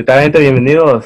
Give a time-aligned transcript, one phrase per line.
[0.00, 0.40] ¿Qué tal, gente?
[0.40, 1.04] Bienvenidos.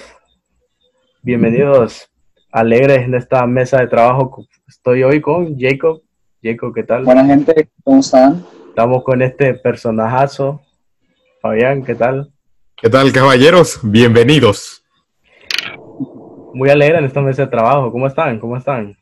[1.21, 2.09] Bienvenidos
[2.53, 4.47] alegres en esta mesa de trabajo.
[4.69, 6.03] Estoy hoy con Jacob.
[6.41, 7.03] Jacob, ¿qué tal?
[7.03, 8.47] Buena gente, ¿cómo están?
[8.69, 10.63] Estamos con este personajazo.
[11.43, 12.31] Fabián, ¿qué tal?
[12.77, 13.81] ¿Qué tal, caballeros?
[13.83, 14.85] Bienvenidos.
[16.53, 17.91] Muy alegre en esta mesa de trabajo.
[17.91, 18.39] ¿Cómo están?
[18.39, 18.97] ¿Cómo están?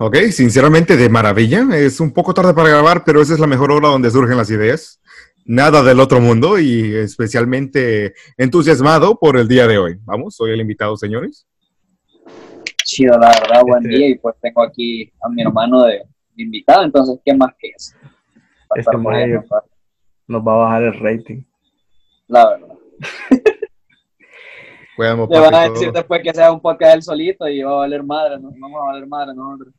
[0.00, 1.68] Ok, sinceramente de maravilla.
[1.76, 4.50] Es un poco tarde para grabar, pero esa es la mejor hora donde surgen las
[4.50, 5.00] ideas.
[5.46, 9.98] Nada del otro mundo y especialmente entusiasmado por el día de hoy.
[10.04, 11.46] Vamos, soy el invitado, señores.
[12.84, 14.08] Chido, la verdad, buen Este- día.
[14.10, 15.98] Y pues tengo aquí a mi hermano de,
[16.34, 17.94] de invitado, entonces, ¿qué más que es?
[18.68, 19.42] Para Este mayo.
[20.26, 21.42] Nos va a bajar el rating.
[22.28, 22.68] La verdad.
[24.96, 28.02] Le van a decir después que sea un podcast él solito y va a valer
[28.02, 29.74] madre, no vamos a valer madre nosotros.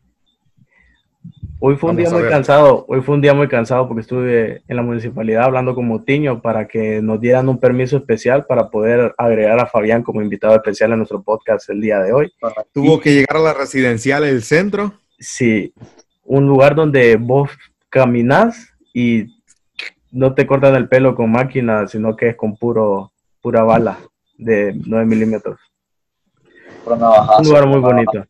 [1.59, 2.86] Hoy fue un Vamos día muy cansado.
[2.88, 6.67] Hoy fue un día muy cansado porque estuve en la municipalidad hablando con Motiño para
[6.67, 10.98] que nos dieran un permiso especial para poder agregar a Fabián como invitado especial a
[10.98, 12.33] nuestro podcast el día de hoy.
[12.73, 14.94] Tuvo que llegar a la residencial del centro.
[15.17, 15.73] Sí,
[16.26, 17.50] un lugar donde vos
[17.89, 19.28] caminas y
[20.11, 24.00] no te cortan el pelo con máquina, sino que es con puro pura bala
[24.38, 25.59] de 9 milímetros.
[26.86, 28.26] Un lugar muy bonito.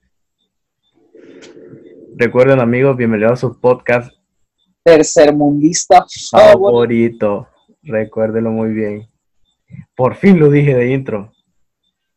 [2.18, 4.10] Recuerden amigos, bienvenidos a su podcast
[4.84, 6.62] Tercermundista favorito.
[6.62, 7.48] favorito.
[7.84, 9.10] Recuérdenlo muy bien.
[9.98, 11.34] Por fin lo dije de intro.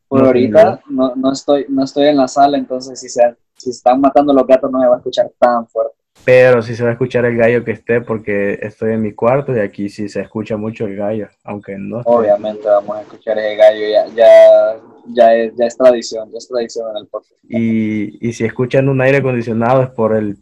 [0.06, 3.22] Por No, ahorita no, no, estoy, no estoy en la sala, entonces si se,
[3.56, 5.97] si están matando los gatos no me va a escuchar tan fuerte.
[6.24, 9.56] Pero sí se va a escuchar el gallo que esté porque estoy en mi cuarto
[9.56, 12.10] y aquí sí se escucha mucho el gallo, aunque no esté.
[12.12, 16.46] Obviamente vamos a escuchar ese gallo, ya, ya, ya, es, ya es tradición, ya es
[16.46, 17.32] tradición en el podcast.
[17.48, 20.36] Y, y si escuchan un aire acondicionado es por el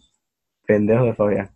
[0.67, 1.51] pendejo de Fabián.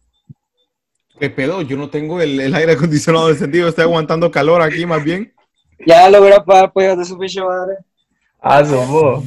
[1.18, 1.60] ¿Qué pedo?
[1.62, 3.68] Yo no tengo el, el aire acondicionado encendido.
[3.68, 5.34] Estoy aguantando calor aquí más bien.
[5.84, 7.76] Ya lo voy a pagar, pues, de su pinche madre.
[8.40, 9.24] Ah, vos.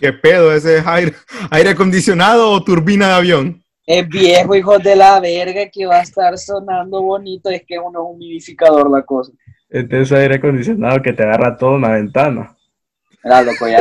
[0.00, 0.52] ¿Qué pedo?
[0.52, 1.14] ¿Ese es aire,
[1.50, 3.62] aire acondicionado o turbina de avión?
[3.86, 7.48] Es viejo, hijo de la verga, que va a estar sonando bonito.
[7.50, 9.32] Es que uno es un humidificador la cosa.
[9.68, 12.56] Este es aire acondicionado que te agarra todo en la ventana.
[13.22, 13.78] Mira, loco, ya,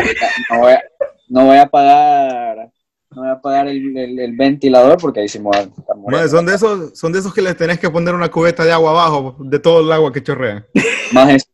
[0.51, 0.81] no, voy a,
[1.29, 2.69] no voy a pagar,
[3.11, 5.95] no voy a pagar el, el- el ventilador porque ahí sí me voy a estar
[5.95, 6.11] muriendo.
[6.17, 8.71] Madre, son de esos, son de esos que les tenés que poner una cubeta de
[8.71, 10.65] agua abajo de todo el agua que chorrea.
[11.11, 11.45] Más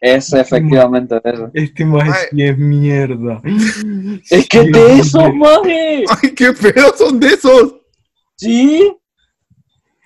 [0.00, 1.50] es, es efectivamente de eso.
[1.54, 2.10] Este Ay.
[2.30, 3.40] sí es mierda.
[4.30, 5.34] Es que de es eso, mierda.
[5.60, 6.04] maje.
[6.22, 7.76] ¡Ay, qué pedo son de esos!
[8.36, 8.92] Sí.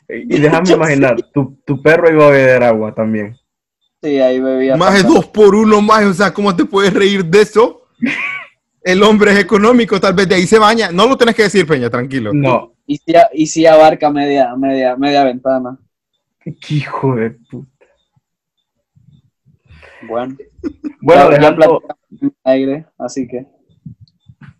[0.09, 3.37] Y déjame imaginar, tu, tu perro iba a beber agua también.
[4.03, 4.77] Sí, ahí bebía.
[4.77, 5.15] Más de bastante.
[5.17, 7.87] dos por uno más, o sea, ¿cómo te puedes reír de eso?
[8.83, 10.91] El hombre es económico, tal vez de ahí se baña.
[10.93, 12.33] No lo tenés que decir, Peña, tranquilo.
[12.35, 15.79] No, Y si, y si abarca media, media, media ventana.
[16.45, 17.74] qué hijo de puta.
[20.09, 20.37] Bueno,
[21.01, 21.83] Bueno, ya- ya dejando,
[22.21, 23.47] el aire, así que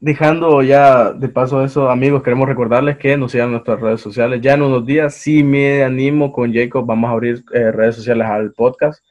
[0.01, 4.41] dejando ya de paso eso, amigos, queremos recordarles que nos sigan en nuestras redes sociales.
[4.43, 8.27] Ya en unos días, sí me animo con Jacob, vamos a abrir eh, redes sociales
[8.27, 9.03] al podcast.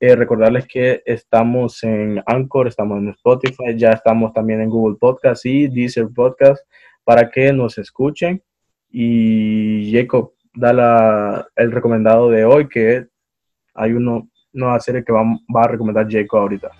[0.00, 5.46] Eh, recordarles que estamos en Anchor, estamos en Spotify, ya estamos también en Google Podcast
[5.46, 6.62] y Deezer Podcast
[7.04, 8.42] para que nos escuchen.
[8.90, 13.06] Y Jacob, da la- el recomendado de hoy, que
[13.74, 15.22] hay uno, una serie que va,
[15.54, 16.70] va a recomendar Jacob ahorita.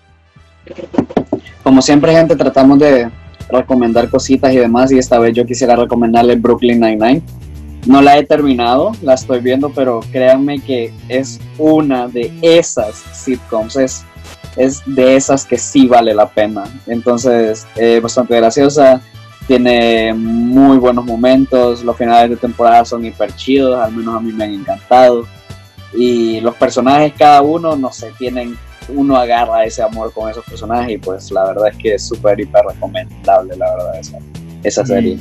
[1.63, 3.09] como siempre, gente, tratamos de
[3.49, 4.91] recomendar cositas y demás.
[4.91, 7.21] Y esta vez yo quisiera recomendarle Brooklyn Nine-Nine.
[7.85, 13.75] No la he terminado, la estoy viendo, pero créanme que es una de esas sitcoms.
[13.75, 14.05] Es,
[14.55, 16.63] es de esas que sí vale la pena.
[16.87, 19.01] Entonces, eh, bastante graciosa.
[19.47, 21.83] Tiene muy buenos momentos.
[21.83, 23.77] Los finales de temporada son hiper chidos.
[23.77, 25.25] Al menos a mí me han encantado.
[25.95, 28.57] Y los personajes, cada uno, no sé, tienen
[28.89, 32.37] uno agarra ese amor con esos personajes y pues la verdad es que es súper
[32.39, 34.17] hiper recomendable la verdad esa,
[34.63, 35.19] esa Y- serie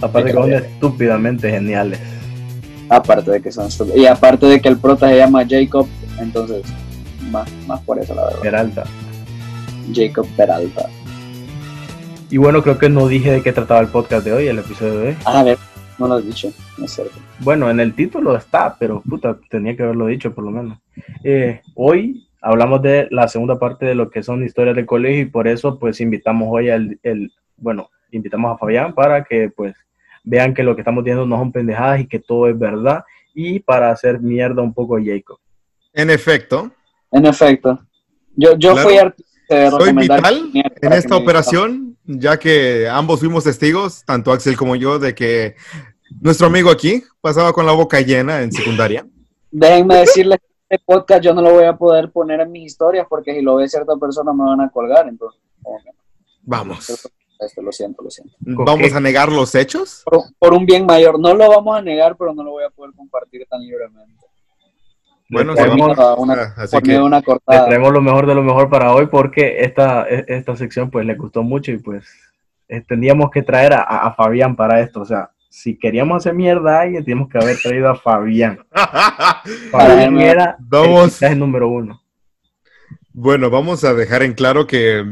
[0.00, 1.98] Aparte que son estúpidamente geniales.
[2.88, 5.88] aparte de que son y aparte de que el prota se llama Jacob
[6.20, 6.62] entonces
[7.32, 8.84] más, más por eso la verdad Peralta.
[9.92, 10.88] Jacob Peralta
[12.30, 14.98] Y bueno, creo que no dije de qué trataba el podcast de hoy, el episodio
[15.00, 15.16] de hoy.
[15.24, 15.58] ah, a ver
[16.00, 19.76] no lo has dicho no es cierto Bueno, en el título está, pero puta, tenía
[19.76, 20.78] que haberlo dicho por lo menos.
[21.22, 25.26] Eh, hoy hablamos de la segunda parte de lo que son historias de colegio y
[25.26, 29.74] por eso pues invitamos hoy al, el, bueno, invitamos a Fabián para que pues
[30.24, 33.04] vean que lo que estamos diciendo no son pendejadas y que todo es verdad
[33.34, 35.38] y para hacer mierda un poco a Jacob.
[35.92, 36.70] En efecto,
[37.12, 37.78] en efecto
[38.36, 38.88] yo, yo Claro.
[38.88, 44.56] fui artista de soy vital en esta operación, ya que ambos fuimos testigos, tanto Axel
[44.56, 45.56] como yo, de que
[46.20, 49.06] nuestro amigo aquí pasaba con la boca llena en secundaria.
[49.50, 53.34] déjenme decirles este podcast yo no lo voy a poder poner en mis historias porque
[53.34, 55.40] si lo ve cierta persona me van a colgar, entonces.
[56.42, 57.10] Vamos.
[57.40, 58.36] Esto, lo siento, lo siento.
[58.40, 60.02] ¿Vamos a negar los hechos?
[60.04, 61.18] Por, por, un bien mayor.
[61.18, 64.26] No lo vamos a negar, pero no lo voy a poder compartir tan libremente.
[65.30, 67.66] Bueno, traemos, una, ah, así que una cortada.
[67.66, 71.44] traemos lo mejor de lo mejor para hoy porque esta, esta sección pues le gustó
[71.44, 72.04] mucho y pues
[72.88, 75.00] teníamos que traer a, a, Fabián para esto.
[75.00, 78.58] O sea, si queríamos hacer mierda a alguien, teníamos que haber traído a Fabián.
[79.70, 82.02] Fabián era vamos, el número uno.
[83.12, 85.04] Bueno, vamos a dejar en claro que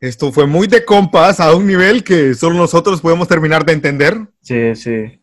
[0.00, 4.18] esto fue muy de compas a un nivel que solo nosotros podemos terminar de entender.
[4.40, 5.20] Sí, sí.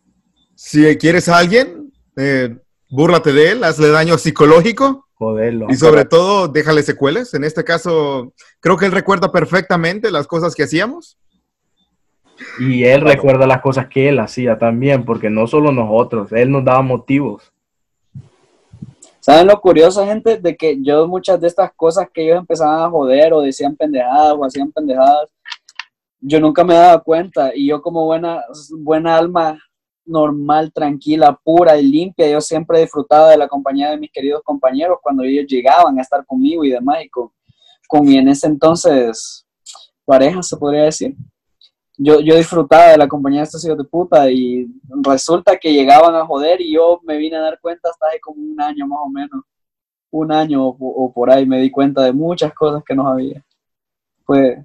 [0.56, 2.56] Si quieres a alguien, eh,
[2.90, 5.08] búrlate de él, hazle daño psicológico.
[5.16, 5.68] Joderlo.
[5.70, 7.34] Y sobre todo, déjale secuelas.
[7.34, 11.18] En este caso, creo que él recuerda perfectamente las cosas que hacíamos.
[12.60, 16.64] Y él recuerda las cosas que él hacía también, porque no solo nosotros, él nos
[16.64, 17.52] daba motivos.
[19.20, 20.38] ¿Saben lo curioso, gente?
[20.38, 24.36] De que yo muchas de estas cosas que ellos empezaban a joder o decían pendejadas
[24.38, 25.30] o hacían pendejadas,
[26.22, 27.52] yo nunca me daba cuenta.
[27.54, 28.44] Y yo como buena,
[28.80, 29.60] buena alma
[30.08, 32.30] normal, tranquila, pura y limpia.
[32.30, 36.26] Yo siempre disfrutaba de la compañía de mis queridos compañeros cuando ellos llegaban a estar
[36.26, 37.30] conmigo y demás, y con,
[37.88, 39.46] con mi en ese entonces
[40.06, 41.16] pareja, se podría decir.
[41.98, 44.68] Yo, yo disfrutaba de la compañía de estos hijos de puta y
[45.04, 48.40] resulta que llegaban a joder y yo me vine a dar cuenta hasta hace como
[48.40, 49.44] un año más o menos,
[50.12, 53.44] un año o, por ahí me di cuenta de muchas cosas que no había.
[54.24, 54.64] Fue,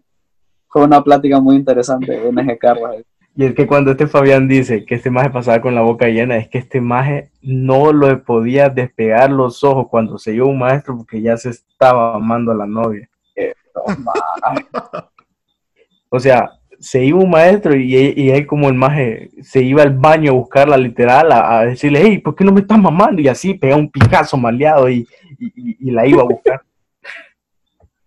[0.69, 2.93] fue una plática muy interesante en ese carro.
[3.35, 6.37] Y es que cuando este Fabián dice que este maje pasaba con la boca llena,
[6.37, 10.99] es que este maje no lo podía despegar los ojos cuando se iba un maestro
[10.99, 13.09] porque ya se estaba amando a la novia.
[16.11, 19.97] o sea, se iba un maestro y, y, él como el maje se iba al
[19.97, 23.23] baño a buscarla literal, a, decirle, hey, ¿por qué no me estás mamando?
[23.23, 25.09] Y así pega un picazo maleado y,
[25.39, 26.63] y, la iba a buscar.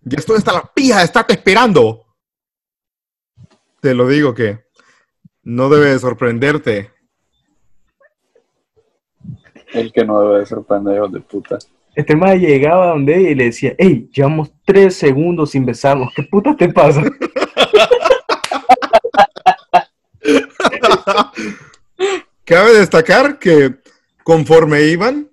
[0.01, 2.05] Ya estoy hasta la pija, estate esperando.
[3.79, 4.64] Te lo digo que
[5.45, 6.91] no debe sorprenderte.
[9.71, 11.57] El que no debe de sorprender, hijo de puta.
[11.95, 16.23] Este más llegaba donde ella y le decía, hey, llevamos tres segundos sin besarnos, ¿qué
[16.23, 17.01] puta te pasa?
[22.43, 23.75] Cabe destacar que
[24.23, 25.31] conforme iban,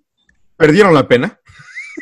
[0.57, 1.41] perdieron la pena.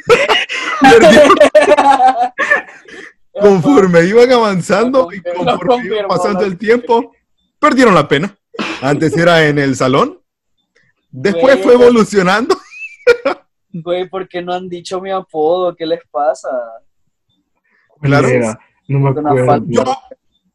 [3.33, 7.15] conforme iban avanzando y conforme iba pasando el tiempo,
[7.61, 8.37] perdieron la pena.
[8.83, 10.21] Antes era en el salón,
[11.11, 12.57] después fue evolucionando.
[13.73, 15.77] Güey, ¿por qué no han dicho mi apodo?
[15.77, 16.49] ¿Qué les pasa?
[18.01, 18.29] Claro.
[18.89, 19.65] no me acuerdo.
[19.69, 19.85] Yo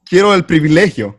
[0.04, 1.16] quiero el privilegio.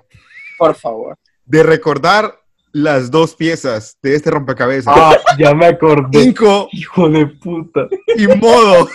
[0.58, 1.16] Por favor.
[1.46, 2.38] De recordar
[2.72, 4.94] las dos piezas de este rompecabezas.
[4.94, 6.22] Ah, ya me acordé.
[6.22, 6.68] Cinco.
[6.72, 7.88] Hijo de puta.
[8.14, 8.90] Y modo.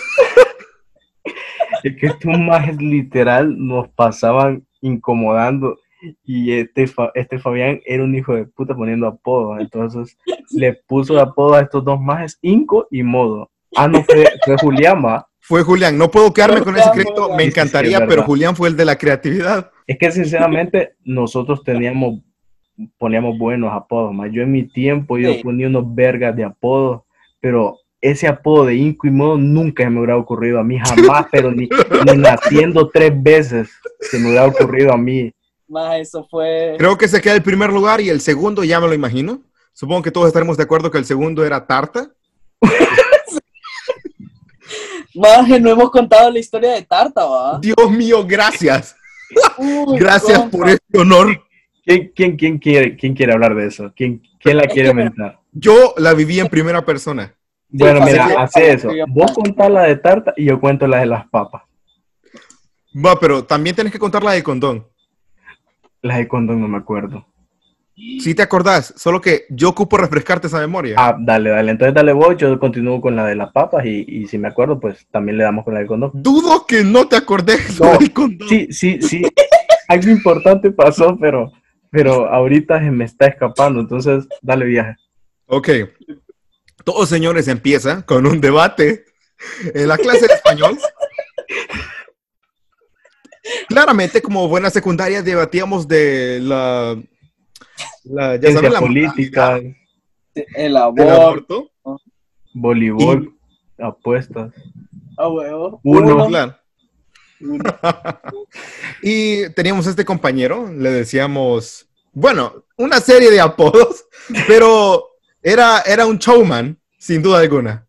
[1.82, 5.76] Es que estos más literal nos pasaban incomodando
[6.24, 9.60] y este, este Fabián era un hijo de puta poniendo apodos.
[9.60, 10.16] Entonces
[10.50, 13.50] le puso apodo a estos dos majes, Inco y Modo.
[13.74, 14.26] Ah, no, fue,
[14.60, 15.26] Julián, ¿va?
[15.40, 15.96] Fue Julián.
[15.96, 17.34] No puedo quedarme con ese crédito.
[17.34, 19.70] Me encantaría, pero Julián fue el de la creatividad.
[19.86, 22.20] Es que sinceramente nosotros teníamos,
[22.98, 24.12] poníamos buenos apodos.
[24.12, 27.02] Más yo en mi tiempo yo ponía unos vergas de apodos,
[27.40, 31.26] pero ese apodo de Inco y Modo nunca se me hubiera ocurrido a mí, jamás,
[31.32, 31.68] pero ni,
[32.04, 35.32] ni naciendo tres veces se me hubiera ocurrido a mí
[35.98, 36.76] eso fue.
[36.78, 39.42] Creo que se queda el primer lugar y el segundo ya me lo imagino.
[39.72, 42.10] Supongo que todos estaremos de acuerdo que el segundo era Tarta.
[45.14, 47.58] Maje, no hemos contado la historia de Tarta, ¿va?
[47.60, 48.96] Dios mío, gracias.
[49.98, 51.42] gracias por este honor.
[51.84, 53.92] ¿Quién, quién, quién, quiere, ¿Quién quiere hablar de eso?
[53.96, 55.40] ¿Quién, quién la quiere inventar?
[55.52, 57.34] Yo la viví en primera persona.
[57.68, 58.90] Bueno, mira, hace eso.
[59.08, 61.62] Vos contás la de tarta y yo cuento la de las papas.
[62.94, 64.86] Va, pero también tienes que contar la de condón.
[66.02, 67.26] La de condón no me acuerdo.
[67.94, 70.96] Sí te acordás, solo que yo ocupo refrescarte esa memoria.
[70.98, 71.70] Ah, dale, dale.
[71.70, 75.06] Entonces dale vos, yo continúo con la de las papas y, si me acuerdo, pues
[75.10, 76.10] también le damos con la de condón.
[76.14, 78.48] Dudo que no te acordes del condón.
[78.48, 79.22] Sí, sí, sí.
[79.88, 81.52] Algo importante pasó, pero,
[81.90, 83.80] pero ahorita se me está escapando.
[83.80, 84.96] Entonces, dale viaje.
[85.46, 85.68] Ok.
[86.84, 89.04] Todos señores empieza con un debate
[89.74, 90.78] en la clase de español.
[93.68, 97.00] Claramente, como buena secundaria, debatíamos de la,
[98.04, 99.60] la, ya saben, la política,
[100.54, 101.70] el aborto,
[102.54, 103.36] voleibol,
[103.78, 104.52] apuestas.
[105.16, 105.80] Ah, huevo.
[105.82, 106.56] Uno, claro.
[109.02, 114.06] y teníamos este compañero, le decíamos, bueno, una serie de apodos,
[114.46, 115.08] pero
[115.42, 117.88] era, era un showman, sin duda alguna.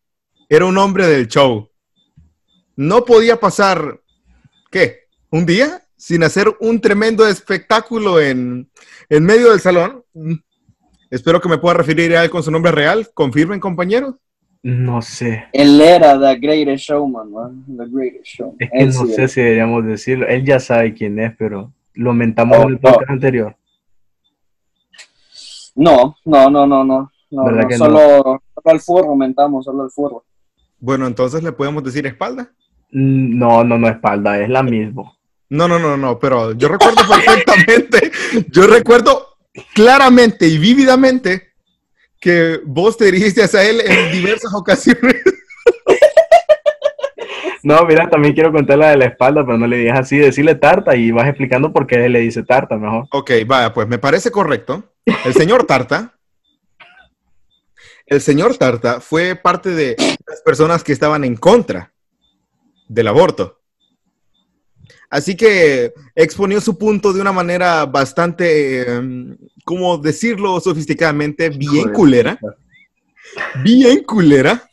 [0.50, 1.70] era un hombre del show.
[2.76, 4.02] No podía pasar,
[4.72, 5.03] ¿qué?
[5.34, 5.82] ¿Un día?
[5.98, 8.70] Sin hacer un tremendo espectáculo en,
[9.10, 10.04] en medio del salón.
[11.10, 13.10] Espero que me pueda referir a él con su nombre real.
[13.16, 14.14] ¿Confirmen, compañeros?
[14.62, 15.46] No sé.
[15.52, 17.66] Él era The Greatest Showman, man.
[17.66, 18.56] The Greatest Showman.
[18.60, 20.28] Es que Él no sí sé si deberíamos decirlo.
[20.28, 22.80] Él ya sabe quién es, pero lo mentamos Oh, en el no.
[22.82, 23.56] podcast anterior.
[25.76, 27.12] No, no, no, no, no.
[27.32, 30.24] no, ¿Verdad no, que solo, solo al furro mentamos, solo al furro.
[30.80, 32.52] Bueno, entonces le podemos decir espalda.
[32.92, 35.12] Mm, No, no, no, espalda, es la misma.
[35.50, 38.12] No, no, no, no, pero yo recuerdo perfectamente,
[38.50, 39.38] yo recuerdo
[39.74, 41.54] claramente y vívidamente
[42.20, 45.22] que vos te dirigiste hacia él en diversas ocasiones.
[47.64, 50.56] No, mira, también quiero contar la de la espalda, pero no le digas así, decirle
[50.56, 53.06] tarta y vas explicando por qué él le dice tarta mejor.
[53.12, 54.84] Ok, vaya, pues me parece correcto.
[55.24, 56.14] El señor Tarta,
[58.06, 59.96] el señor Tarta fue parte de
[60.28, 61.94] las personas que estaban en contra
[62.90, 63.62] del aborto.
[65.14, 71.50] Así que exponió su punto de una manera bastante, eh, ¿cómo decirlo sofisticadamente?
[71.50, 71.94] Bien Joder.
[71.94, 72.40] culera.
[73.64, 74.68] Bien culera.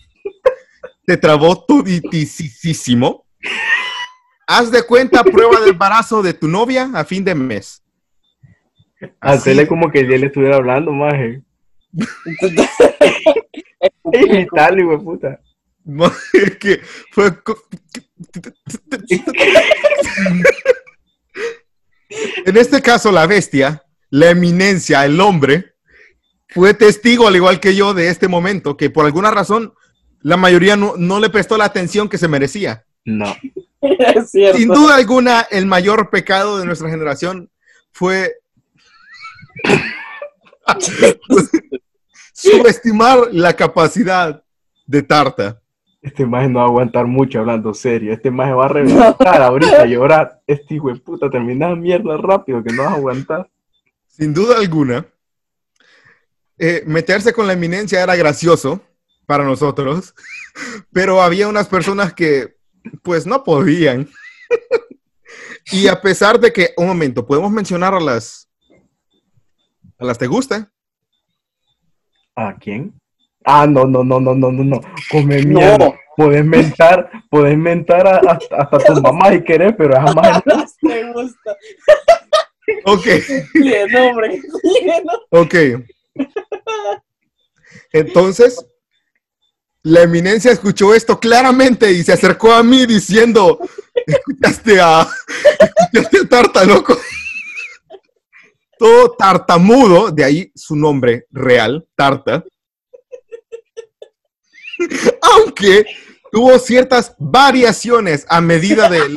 [1.04, 3.26] Te trabó toditisísimo.
[4.46, 7.82] Haz de cuenta prueba de embarazo de tu novia a fin de mes.
[9.20, 11.42] Hacerle como que ya le estuviera hablando, maje.
[14.10, 15.38] Hijo de puta.
[16.32, 16.80] Es que
[17.10, 17.30] fue.
[22.46, 25.74] En este caso, la bestia, la eminencia, el hombre,
[26.48, 29.72] fue testigo, al igual que yo, de este momento, que por alguna razón
[30.20, 32.84] la mayoría no, no le prestó la atención que se merecía.
[33.04, 33.34] No.
[33.80, 34.58] es cierto.
[34.58, 37.50] Sin duda alguna, el mayor pecado de nuestra generación
[37.92, 38.34] fue
[42.32, 44.42] subestimar la capacidad
[44.86, 45.59] de Tarta.
[46.02, 48.12] Este maje no va a aguantar mucho hablando serio.
[48.12, 50.40] Este maje va a reventar ahorita a llorar.
[50.46, 53.50] Este hijo de puta, termina mierda rápido que no vas a aguantar.
[54.06, 55.06] Sin duda alguna,
[56.58, 58.82] eh, meterse con la eminencia era gracioso
[59.26, 60.14] para nosotros,
[60.92, 62.56] pero había unas personas que
[63.02, 64.08] pues no podían.
[65.72, 68.48] y a pesar de que, un momento, podemos mencionar a las...
[69.98, 70.72] ¿A las te gusta?
[72.34, 72.99] ¿A quién?
[73.52, 74.80] Ah, no, no, no, no, no, no, no.
[75.10, 75.78] Come mierda.
[75.78, 75.94] No.
[76.16, 80.42] Podés mentar, podés mentar a- hasta, hasta tu mamá si querés, pero jamás.
[80.82, 81.56] Me gusta.
[82.84, 83.06] Ok,
[83.54, 84.40] Bien, hombre.
[84.82, 85.54] Bien, ok.
[87.92, 88.64] Entonces,
[89.82, 93.58] la eminencia escuchó esto claramente y se acercó a mí diciendo,
[94.06, 95.06] escuchaste a,
[95.58, 96.96] escuchaste a Tarta, loco.
[98.78, 102.44] Todo tartamudo, de ahí su nombre real, Tarta.
[105.22, 105.84] Aunque
[106.32, 109.16] tuvo ciertas variaciones a medida del,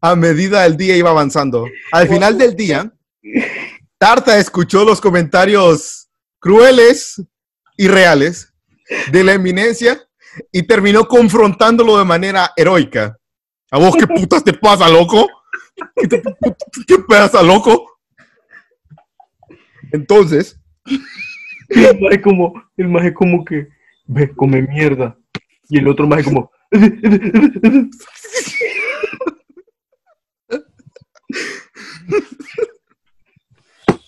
[0.00, 1.66] a medida del día iba avanzando.
[1.92, 2.92] Al final del día,
[3.98, 6.08] Tarta escuchó los comentarios
[6.38, 7.22] crueles
[7.76, 8.52] y reales
[9.10, 10.08] de la eminencia
[10.52, 13.18] y terminó confrontándolo de manera heroica.
[13.70, 15.26] ¿A vos qué putas te pasa, loco?
[15.96, 16.22] ¿Qué, te-
[17.06, 17.98] pasa, loco?
[19.92, 20.58] Entonces,
[21.68, 23.68] El maje como, el maje como que,
[24.08, 25.16] ve, come mierda.
[25.68, 26.50] Y el otro maje como,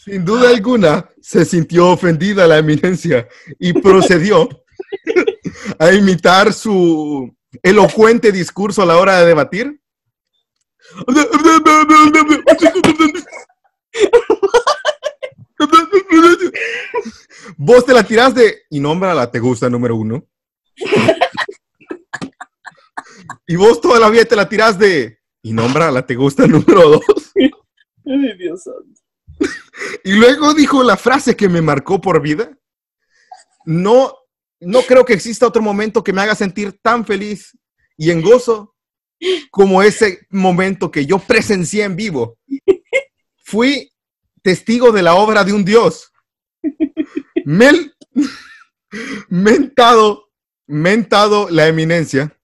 [0.05, 3.29] sin duda alguna, se sintió ofendida la eminencia
[3.59, 4.49] y procedió
[5.79, 9.81] a imitar su elocuente discurso a la hora de debatir.
[17.63, 20.27] Vos te la tirás de y nombra la te gusta número uno.
[23.47, 26.89] Y vos toda la vida te la tirás de y nombra la te gusta número
[26.89, 27.05] dos.
[27.37, 28.99] Ay, Dios santo.
[30.05, 32.57] Y luego dijo la frase que me marcó por vida.
[33.67, 34.17] No,
[34.61, 37.59] no creo que exista otro momento que me haga sentir tan feliz
[37.99, 38.75] y en gozo
[39.51, 42.39] como ese momento que yo presencié en vivo.
[43.45, 43.93] Fui
[44.41, 46.11] testigo de la obra de un Dios.
[47.45, 47.95] Mel,
[49.29, 50.31] mentado,
[50.67, 52.37] mentado la eminencia.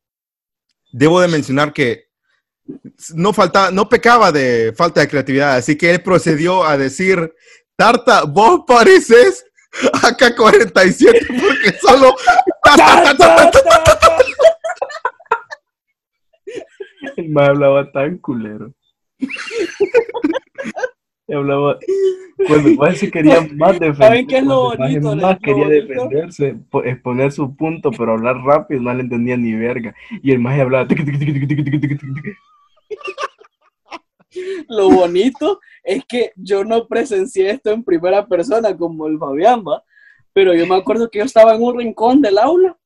[0.93, 2.07] Debo de mencionar que
[3.15, 7.33] no faltaba, no pecaba de falta de creatividad, así que él procedió a decir,
[7.77, 9.45] Tarta, vos pareces
[10.03, 12.17] AK-47 porque solo...
[17.17, 18.73] el maje hablaba tan culero.
[21.29, 21.79] Hablaba,
[22.47, 25.17] cuando maje se quería más defender, ¿Saben qué es lo bonito?
[25.17, 25.87] más Lo quería bonito.
[25.87, 29.95] defenderse, po- exponer su punto, pero hablar rápido, no le entendía ni verga.
[30.23, 31.99] Y el maje hablaba, tiqui, tiqui, tiqui.
[34.69, 39.83] Lo bonito es que yo no presencié esto en primera persona como el Fabián, ¿va?
[40.33, 42.77] Pero yo me acuerdo que yo estaba en un rincón del aula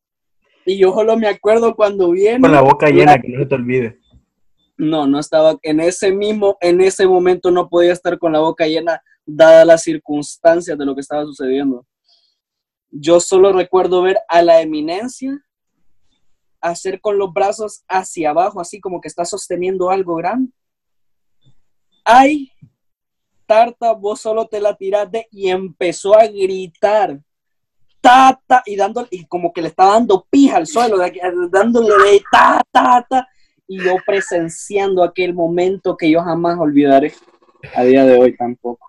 [0.65, 2.41] y yo solo me acuerdo cuando viene.
[2.41, 3.99] con la boca llena, que no se te olvide.
[4.81, 8.67] No, no estaba en ese mismo, en ese momento no podía estar con la boca
[8.67, 11.87] llena, dadas las circunstancias de lo que estaba sucediendo.
[12.91, 15.39] Yo solo recuerdo ver a la eminencia
[16.63, 20.51] hacer con los brazos hacia abajo, así como que está sosteniendo algo grande.
[22.03, 22.51] Ay,
[23.45, 27.21] Tarta, vos solo te la tiraste y empezó a gritar.
[28.01, 30.97] Tata, y dándole, y como que le estaba dando pija al suelo,
[31.51, 33.29] dándole de ta, ta
[33.71, 37.13] y yo presenciando aquel momento que yo jamás olvidaré
[37.77, 38.85] a día de hoy tampoco.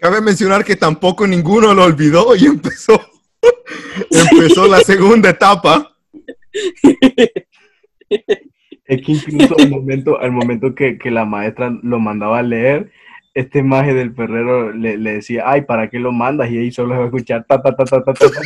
[0.00, 3.00] Cabe mencionar que tampoco ninguno lo olvidó y empezó,
[4.10, 5.96] empezó la segunda etapa.
[8.84, 12.92] Es que incluso al momento, al momento que, que la maestra lo mandaba a leer,
[13.34, 16.52] este maje del perrero le, le decía, ay, ¿para qué lo mandas?
[16.52, 18.30] Y ahí solo se va a escuchar ta ta ta ta ta ta.
[18.30, 18.42] ta.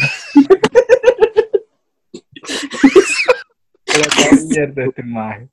[3.91, 5.48] Era tan mierda este maje.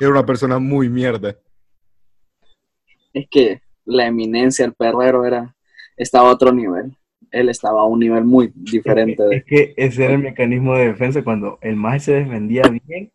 [0.00, 1.36] Era una persona muy mierda.
[3.12, 5.54] Es que la eminencia, el perrero, era,
[5.96, 6.96] estaba a otro nivel.
[7.30, 9.22] Él estaba a un nivel muy diferente.
[9.24, 13.10] Es De, que ese era el mecanismo de defensa cuando el maje se defendía bien,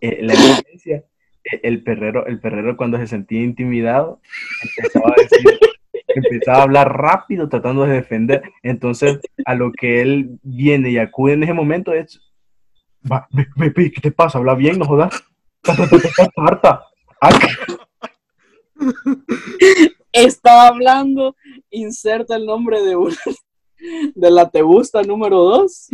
[0.00, 1.04] eh, la evidencia,
[1.44, 4.20] eh, el perrero, el perrero cuando se sentía intimidado,
[4.62, 5.58] empezaba a decir,
[6.08, 8.42] empezaba a hablar rápido tratando de defender.
[8.62, 12.20] Entonces, a lo que él viene y acude en ese momento es,
[13.10, 14.38] "Va, ve- ve- ve, ¿qué te pasa?
[14.38, 15.12] Habla bien, no jodas.
[15.62, 16.84] Ta, ta, ta, ta, ta, tarta.
[17.20, 17.30] Ah,
[20.12, 21.36] Estaba hablando,
[21.70, 23.16] inserta el nombre de una,
[24.14, 25.88] de la te gusta número dos.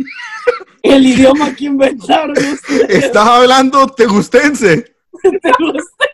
[0.81, 2.89] El idioma que inventaron ustedes.
[3.05, 4.95] Estás hablando tegustense.
[5.21, 6.05] Te gusta.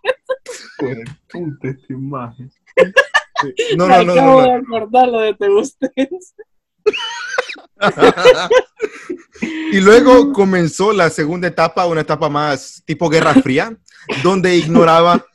[0.80, 2.50] hijo de puta, este maje.
[3.78, 6.36] No, Me no, no, acabo no, de acordar lo de te gustense.
[9.72, 13.78] Y luego comenzó la segunda etapa, una etapa más tipo Guerra Fría,
[14.24, 15.26] donde ignoraba,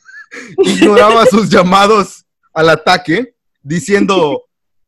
[0.57, 4.43] ignoraba sus llamados al ataque, diciendo,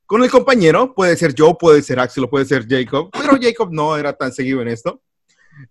[0.06, 3.98] con el compañero, puede ser yo, puede ser Axel puede ser Jacob, pero Jacob no
[3.98, 5.02] era tan seguido en esto.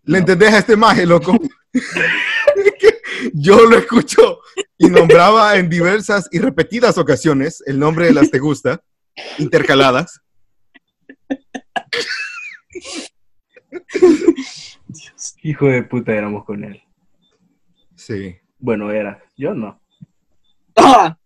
[0.03, 1.39] ¿Le entendés a este maje, loco?
[3.33, 4.41] Yo lo escucho
[4.77, 8.83] y nombraba en diversas y repetidas ocasiones el nombre de las te gusta,
[9.39, 10.21] intercaladas.
[15.43, 16.83] Hijo de puta éramos con él.
[17.95, 18.37] Sí.
[18.59, 19.23] Bueno, era.
[19.37, 19.81] Yo no.
[20.77, 21.17] Ah,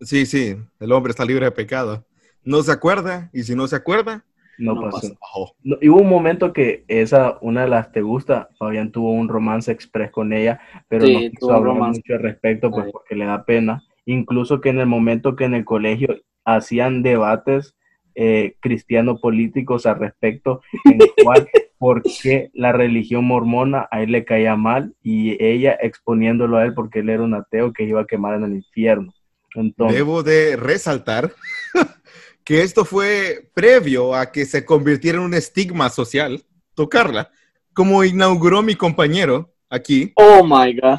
[0.00, 2.06] Sí, sí, el hombre está libre de pecado.
[2.44, 4.24] No se acuerda, y si no se acuerda,
[4.56, 5.00] No, No pasó.
[5.00, 5.16] pasó.
[5.20, 5.56] ojo.
[5.64, 9.28] No, y hubo un momento que esa, una de las te gusta, Fabián tuvo un
[9.28, 12.00] romance express con ella, pero Sí, no quiso hablar romance.
[12.00, 13.82] mucho al respecto, pues porque le da pena.
[14.06, 17.74] Incluso que en el momento que en el colegio hacían debates
[18.20, 24.24] eh, cristiano-políticos al respecto, en el cual por qué la religión mormona a él le
[24.24, 28.06] caía mal y ella exponiéndolo a él porque él era un ateo que iba a
[28.06, 29.14] quemar en el infierno.
[29.54, 31.32] Entonces, Debo de resaltar
[32.44, 36.42] que esto fue previo a que se convirtiera en un estigma social,
[36.74, 37.30] tocarla,
[37.72, 40.12] como inauguró mi compañero aquí.
[40.16, 40.98] Oh my God.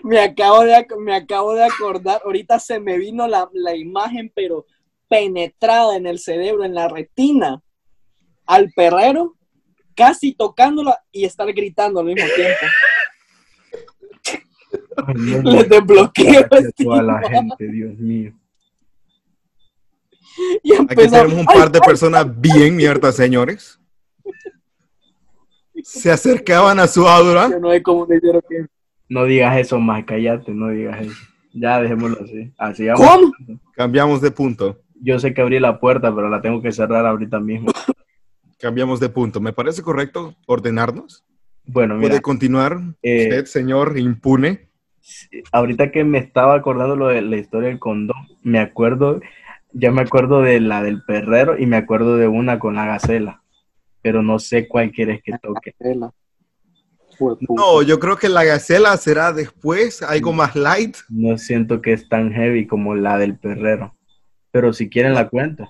[0.03, 4.65] me, acabo de, me acabo de acordar, ahorita se me vino la, la imagen, pero
[5.07, 7.61] penetrada en el cerebro, en la retina,
[8.45, 9.35] al perrero,
[9.95, 12.65] casi tocándola y estar gritando al mismo tiempo.
[14.97, 18.33] ay, Le desbloqueo a este toda la gente, Dios mío.
[20.63, 23.79] Y Aquí tenemos un "Ay, par de personas bien mierdas, señores.
[25.83, 27.49] Se acercaban a su aura.
[27.49, 28.65] yo no sé cómo le hicieron que-
[29.09, 31.15] No digas eso más, cállate, no digas eso.
[31.53, 32.51] Ya dejémoslo así.
[32.57, 33.07] Así vamos.
[33.07, 33.59] ¿Cómo?
[33.73, 34.79] Cambiamos de punto.
[35.01, 37.71] Yo sé que abrí la puerta, pero la tengo que cerrar ahorita mismo.
[38.59, 39.39] Cambiamos de punto.
[39.39, 41.23] ¿Me parece correcto ordenarnos?
[41.65, 44.69] Bueno, mira, ¿Puede continuar eh, usted, señor impune?
[45.51, 49.21] ahorita que me estaba acordando lo de la historia del condón, me acuerdo,
[49.73, 53.43] ya me acuerdo de la del perrero y me acuerdo de una con la gacela,
[54.01, 55.73] pero no sé cuál quieres que toque.
[55.77, 56.11] Tela.
[57.49, 60.97] No, yo creo que la gacela será después, algo más light.
[61.09, 63.95] No siento que es tan heavy como la del perrero,
[64.51, 65.69] pero si quieren la cuenta.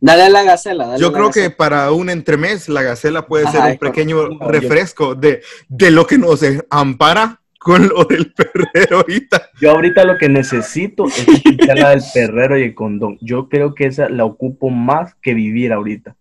[0.00, 0.86] Dale a la gacela.
[0.86, 4.48] dale Yo creo que para un entremés la gacela puede Ajá, ser un pequeño correcto.
[4.48, 9.50] Refresco de, de lo que nos ampara con lo del perrero ahorita.
[9.60, 13.18] Yo ahorita lo que necesito es escuchar la del perrero y el condón.
[13.20, 16.14] Yo creo que esa la ocupo más que vivir ahorita.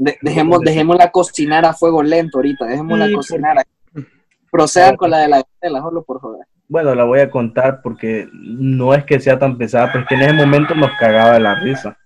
[0.00, 3.66] De- dejemos, dejémosla cocinar a fuego lento ahorita, dejémosla Sí, cocinar.
[4.50, 6.46] Procedan con la de la Gatela, solo por joder.
[6.68, 10.14] Bueno, la voy a contar porque no es que sea tan pesada, pero es que
[10.14, 11.96] en ese momento nos cagaba de la risa.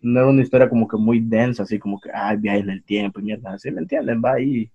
[0.00, 2.82] No era una historia como que muy densa, así como que, ay, viajes en el
[2.84, 4.22] tiempo y mierda, así, ¿me entienden?
[4.24, 4.70] Va ahí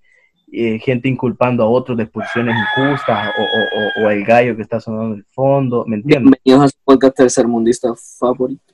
[0.51, 4.61] eh, gente inculpando a otros de expulsiones injustas o, o- o- o el gallo que
[4.61, 6.31] está sonando en el fondo, ¿me entienden?
[6.43, 8.73] Bienvenidos a su podcast tercermundista favorito.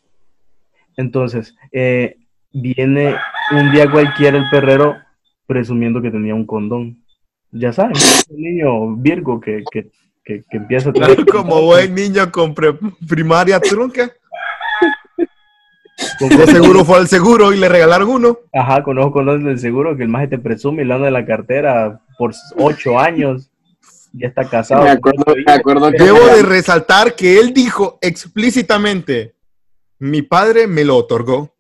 [0.98, 2.18] Entonces, eh,
[2.52, 3.16] viene
[3.52, 4.98] un día cualquiera el perrero
[5.46, 7.04] presumiendo que tenía un condón.
[7.52, 7.94] Ya saben,
[8.30, 9.92] un niño Virgo que, que,
[10.24, 11.26] que, que empieza a tener...
[11.26, 14.10] Como buen niño con pre- primaria trunca.
[16.18, 18.40] con De seguro fue al seguro y le regalaron uno.
[18.54, 21.26] Ajá, conozco condones del seguro que el maje te presume y le anda de la
[21.26, 23.50] cartera por ocho años.
[24.14, 24.84] Ya está casado.
[24.84, 29.36] Me con acuerdo, me acuerdo que Debo de resaltar que él dijo explícitamente,
[30.00, 31.54] mi padre me lo otorgó.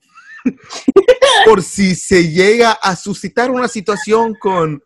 [1.45, 4.83] Por si se llega a suscitar una situación con,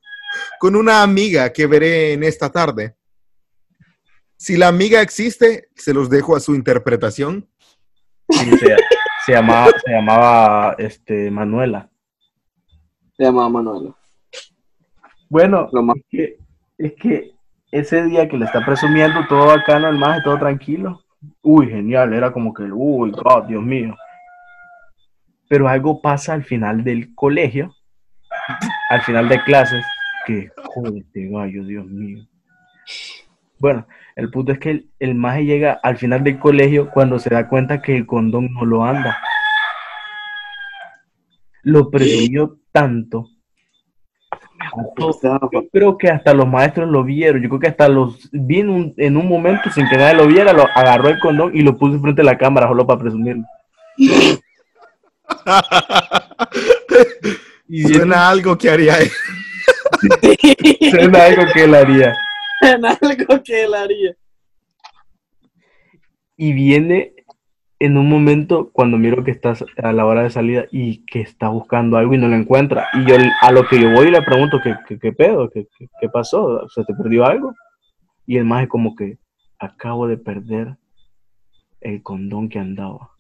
[0.60, 2.96] con una amiga que veré en esta tarde.
[4.38, 7.48] Si la amiga existe, se los dejo a su interpretación.
[8.30, 8.76] Sí, se,
[9.26, 11.90] se llamaba, se llamaba este, Manuela.
[13.18, 13.96] se llamaba Manuela.
[15.30, 16.38] Bueno, Lo más- que,
[16.78, 17.32] es que
[17.72, 21.04] ese día que le está presumiendo todo bacano, el maje, todo tranquilo.
[21.42, 23.96] Uy, genial, era como que, uy, God, Dios mío.
[25.48, 27.76] Pero algo pasa al final del colegio,
[28.90, 29.86] al final de clases,
[30.26, 32.26] que, joder, este gallo, Dios mío.
[33.60, 37.30] Bueno, el punto es que el, el maje llega al final del colegio cuando se
[37.30, 39.18] da cuenta que el condón no lo anda.
[41.64, 43.30] Lo presumió tanto.
[45.52, 47.42] Yo creo que hasta los maestros lo vieron.
[47.42, 50.28] Yo creo que hasta los vi en un, en un momento sin que nadie lo
[50.28, 53.46] viera, lo agarró el condón y lo puso frente a la cámara solo para presumirlo.
[57.68, 59.10] Y Suena algo que haría él.
[60.92, 62.16] suena algo que él haría.
[62.62, 64.16] En algo que él haría.
[66.38, 67.16] Y viene
[67.80, 71.50] en un momento cuando miro que está a la hora de salida y que está
[71.50, 72.88] buscando algo y no lo encuentra.
[72.94, 75.50] Y yo a lo que yo voy le pregunto, ¿qué, qué, qué pedo?
[75.50, 76.68] ¿Qué, qué, qué pasó?
[76.70, 77.54] ¿Se te perdió algo?
[78.28, 79.18] Y el maje como que
[79.60, 80.78] acabo de perder
[81.82, 83.15] el condón que andaba.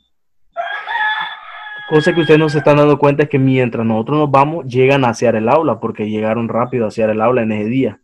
[1.89, 5.05] Cosa que ustedes no se están dando cuenta es que mientras nosotros nos vamos, llegan
[5.05, 8.01] hacia el aula, porque llegaron rápido hacia el aula en ese día.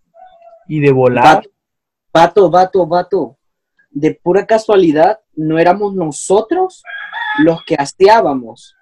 [0.68, 1.44] Y de volar,
[2.14, 3.38] Vato, vato, vato.
[3.90, 6.84] De pura casualidad, no éramos nosotros
[7.40, 8.76] los que hasteábamos.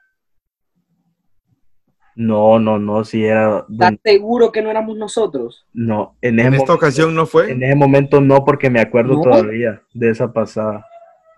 [2.16, 3.66] no, no, no, si era...
[3.72, 5.66] ¿Estás seguro que no éramos nosotros?
[5.72, 7.50] No, en ese, En esta momento, ocasión no fue.
[7.52, 9.22] en ese momento no, porque me acuerdo ¿No?
[9.22, 10.86] todavía de esa pasada.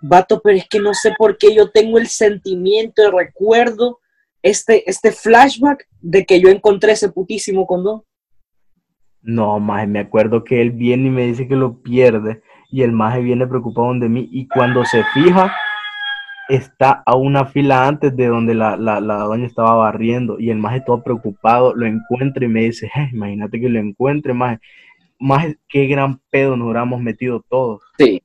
[0.02, 4.00] Vato, pero es que no sé por qué yo tengo el sentimiento, el recuerdo,
[4.42, 8.02] este, este flashback de que yo encontré ese putísimo condón.
[9.22, 12.92] No, maje, me acuerdo que él viene y me dice que lo pierde y el
[12.92, 15.54] maje viene preocupado de mí y cuando se fija
[16.50, 20.58] está a una fila antes de donde la, la, la doña estaba barriendo y el
[20.58, 24.60] maje todo preocupado lo encuentra y me dice, "Eh, imagínate que lo encuentre, maje.
[25.20, 28.22] Maje, qué gran pedo nos hubiéramos metido todos, Sí.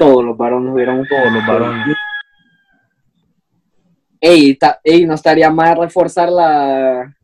[0.00, 1.94] Todos los varones hubieran todos los varones.
[4.18, 7.14] Ey, ta- ey, no estaría mal reforzar la,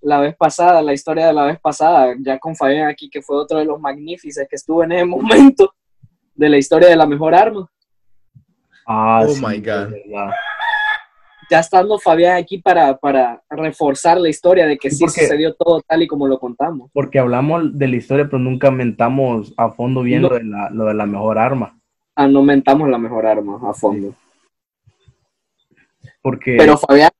[0.00, 3.36] la vez pasada, la historia de la vez pasada, ya con Fabián aquí, que fue
[3.36, 5.74] otro de los magníficos que estuvo en ese momento
[6.34, 7.70] de la historia de la mejor arma.
[8.86, 9.92] Ah, Oh sí, my God.
[11.50, 15.80] Ya estando Fabián aquí para, para reforzar la historia de que Sí, porque- sucedió todo
[15.82, 16.90] tal y como lo contamos.
[16.92, 20.28] Porque hablamos de la historia, pero nunca mentamos a fondo bien No.
[20.28, 21.76] lo, de la, lo de la mejor arma.
[22.14, 24.14] Ah, no mentamos la mejor arma a fondo.
[26.22, 27.10] Porque Pero Fabián,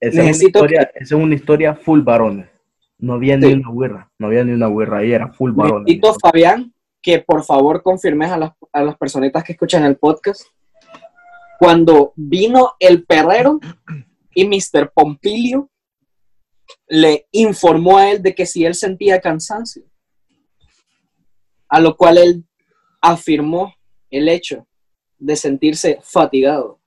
[0.00, 2.46] esa, es una necesito historia, esa es una historia full varones.
[2.98, 3.52] No había ni Sí.
[3.54, 5.84] una guerra, no había ni una guerra ahí, era full varones.
[5.84, 10.42] necesito, Fabián, que por favor confirmes a las, a las personitas que escuchan el podcast.
[11.58, 13.58] Cuando vino el perrero
[14.32, 14.92] y Mr.
[14.94, 15.68] Pompilio
[16.86, 19.84] le informó a él de que si él sentía cansancio,
[21.68, 22.44] a lo cual él
[23.00, 23.74] afirmó
[24.10, 24.66] el hecho
[25.18, 26.80] de sentirse fatigado.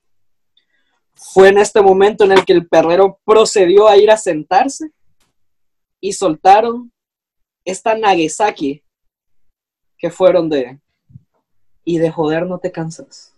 [1.13, 4.91] Fue en este momento en el que el perrero procedió a ir a sentarse
[5.99, 6.91] y soltaron
[7.63, 8.83] esta Nagasaki
[9.97, 10.79] que fueron de
[11.83, 13.30] y de joder no te cansas.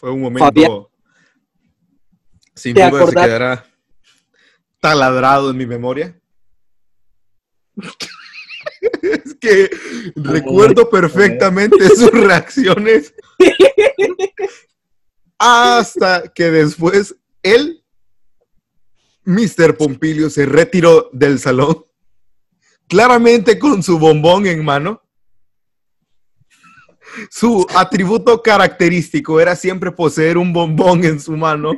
[0.00, 0.86] Fue un momento Fabián,
[2.54, 3.26] sin ¿te duda se acordás?
[3.26, 3.66] quedará
[4.80, 6.18] taladrado en mi memoria.
[9.02, 9.68] es que
[10.16, 13.12] recuerdo perfectamente sus reacciones.
[15.38, 17.84] Hasta que después él,
[19.24, 19.76] Mr.
[19.76, 21.84] Pompilio, se retiró del salón,
[22.88, 25.02] claramente con su bombón en mano.
[27.30, 31.72] Su atributo característico era siempre poseer un bombón en su mano.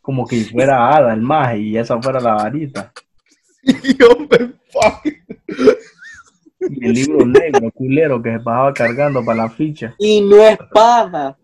[0.00, 2.92] Como que fuera hada el maje y esa fuera la varita.
[4.10, 5.06] Hombre, fuck.
[6.60, 9.94] Y el libro negro, culero, que se pasaba cargando para la ficha.
[9.98, 11.36] Y no espada.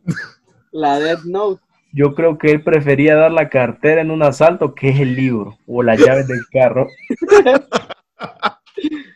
[0.73, 1.63] La Death Note.
[1.93, 5.59] Yo creo que él prefería dar la cartera en un asalto que es el libro
[5.67, 6.89] o las llaves del carro.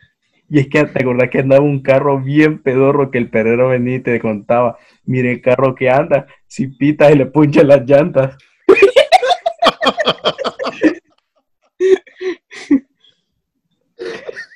[0.49, 3.95] Y es que te acordás que andaba un carro bien pedorro que el perrero venía
[3.97, 8.35] y te contaba, mire el carro que anda, si pitas y le puncha las llantas.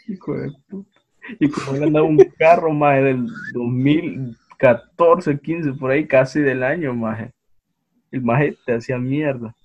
[0.07, 0.89] Hijo de puta.
[1.39, 7.31] Y como andaba un carro más del 2014, 15, por ahí casi del año, maje.
[8.11, 9.55] El maje te hacía mierda.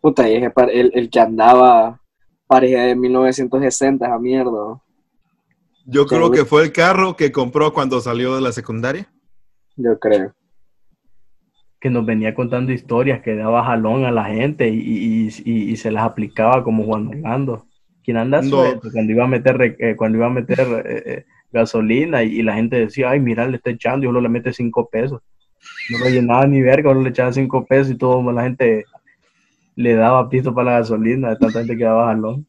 [0.00, 2.00] Puta, y par- el, el que andaba
[2.48, 4.80] parecía de 1960, esa mierda.
[5.86, 9.08] Yo creo que fue el carro que compró cuando salió de la secundaria.
[9.76, 10.34] Yo creo.
[11.80, 15.76] que nos venía contando historias que daba jalón a la gente y, y- y- y
[15.76, 17.66] se las aplicaba como Juan Orlando.
[18.02, 18.48] Quien anda No.
[18.48, 22.42] suelto cuando iba a meter, eh, cuando iba a meter eh, eh, gasolina y, y
[22.42, 25.22] la gente decía, ay, mira, le está echando y uno le mete cinco pesos.
[25.90, 28.84] No lo llenaba ni verga, uno le echaba cinco pesos y todo, la gente
[29.78, 32.44] le daba piso para la gasolina de tanta gente que daba jalón.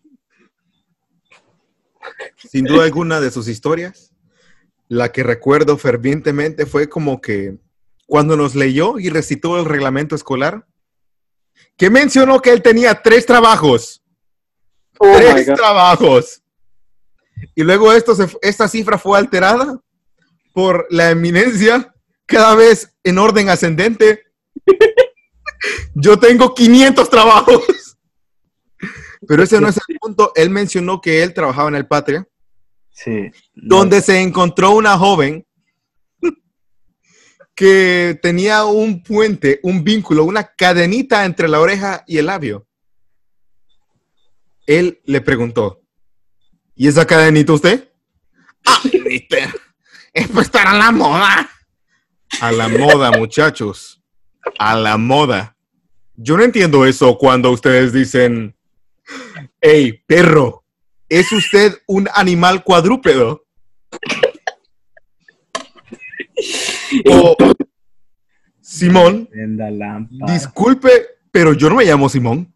[2.35, 4.15] Sin duda alguna de sus historias,
[4.87, 7.59] la que recuerdo fervientemente fue como que
[8.07, 10.65] cuando nos leyó y recitó el reglamento escolar,
[11.77, 14.01] que mencionó que él tenía tres trabajos.
[14.97, 16.41] Oh tres trabajos.
[17.53, 19.79] Y luego esto se esta cifra fue alterada
[20.51, 21.93] por la eminencia
[22.25, 24.23] cada vez en orden ascendente.
[25.93, 27.97] Yo tengo 500 trabajos.
[29.27, 30.31] Pero ese no es el punto.
[30.35, 32.25] Él mencionó que él trabajaba en el Patria,
[32.91, 33.31] Sí.
[33.53, 35.45] no, donde se encontró una joven
[37.55, 42.65] que tenía un puente, un vínculo, una cadenita entre la oreja y el labio.
[44.65, 45.81] Él le preguntó,
[46.75, 47.91] ¿y esa cadenita usted?
[48.65, 49.49] Ah, mister,
[50.13, 51.49] es para estar a la moda.
[52.41, 53.98] A la moda, muchachos.
[54.57, 55.55] A la moda.
[56.15, 58.55] Yo no entiendo eso cuando ustedes dicen,
[59.61, 60.63] hey, perro,
[61.07, 63.45] ¿es usted un animal cuadrúpedo?
[67.05, 67.35] O,
[68.61, 69.27] Simón,
[70.25, 70.89] disculpe,
[71.31, 72.53] pero yo no me llamo Simón.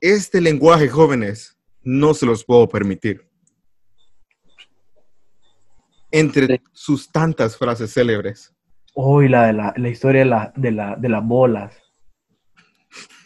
[0.00, 3.28] Este lenguaje, jóvenes, no se los puedo permitir.
[6.10, 8.55] Entre sus tantas frases célebres.
[8.98, 11.82] Uy, la, de la, la historia de, la, de, la, de las bolas.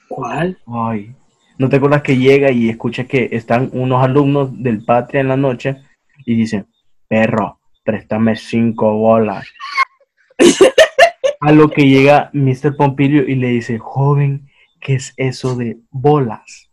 [0.09, 0.59] ¿Cuál?
[0.67, 1.15] Ay,
[1.59, 5.37] ¿no te acuerdas que llega y escucha que están unos alumnos del Patria en la
[5.37, 5.77] noche
[6.27, 6.67] y dicen,
[7.07, 9.47] perro, préstame cinco bolas?
[11.41, 12.77] A lo que llega Mr.
[12.77, 16.69] Pompilio y le dice, joven, ¿qué es eso de bolas?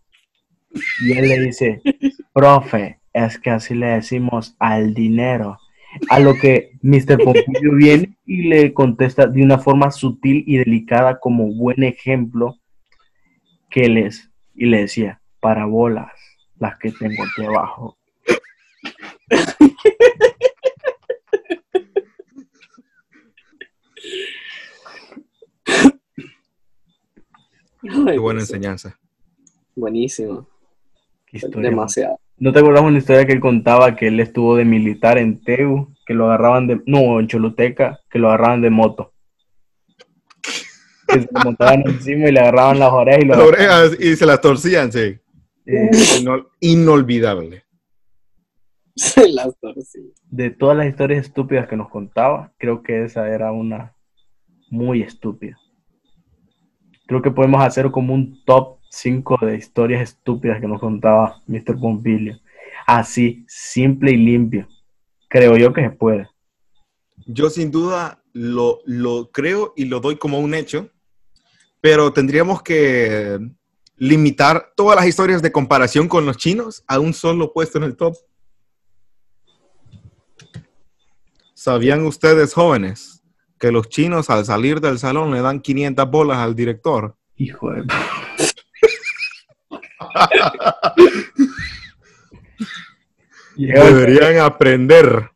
[1.01, 1.83] Y él le dice,
[2.33, 5.59] profe, es que así le decimos al dinero.
[6.09, 7.17] A lo que Mr.
[7.23, 12.57] Pompilio viene y le contesta de una forma sutil y delicada como buen ejemplo
[13.69, 14.31] que él es.
[14.55, 16.11] Y le decía, para bolas,
[16.57, 17.97] las que tengo aquí abajo.
[27.81, 28.99] Qué buena enseñanza.
[29.75, 30.47] Buenísimo.
[31.25, 32.19] Qué historia, Demasiado.
[32.39, 35.93] ¿No te acuerdas una historia que él contaba que él estuvo de militar en Teu,
[36.05, 39.13] que lo agarraban de, no, en Choluteca, que lo agarraban de moto?
[41.07, 44.15] Que se le montaban encima y le agarraban las orejas y lo Las orejas y
[44.15, 45.17] se las torcían, sí.
[45.65, 45.89] Eh,
[46.21, 47.63] Inol- inolvidable.
[48.95, 50.13] Se las torcí.
[50.29, 53.93] de todas las historias estúpidas que nos contaba, creo que esa era una
[54.69, 55.57] muy estúpida.
[57.05, 61.79] Creo que podemos hacer como un top 5 de historias estúpidas que nos contaba Mr.
[61.79, 62.39] Pompilio.
[62.87, 64.67] Así, simple y limpio.
[65.29, 66.27] Creo yo que se puede.
[67.27, 70.89] Yo sin duda lo, lo creo y lo doy como un hecho,
[71.79, 73.39] pero tendríamos que
[73.97, 77.95] limitar todas las historias de comparación con los chinos a un solo puesto en el
[77.95, 78.15] top.
[81.53, 83.23] ¿Sabían ustedes, jóvenes,
[83.59, 87.15] que los chinos al salir del salón le dan 500 bolas al director.
[87.35, 87.83] Hijo de...
[93.57, 95.29] Deberían aprender.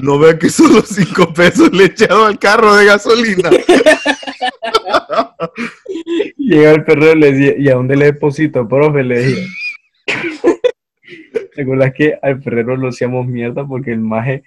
[0.00, 3.50] No ven que solo 5 pesos le he echado al carro de gasolina.
[6.36, 9.02] Llega el perro y le decía, ¿y a dónde le deposito, profe?
[9.02, 9.44] Le decía.
[11.54, 14.44] ¿Te acuerdas que al Ferrero lo hacíamos mierda porque el maje,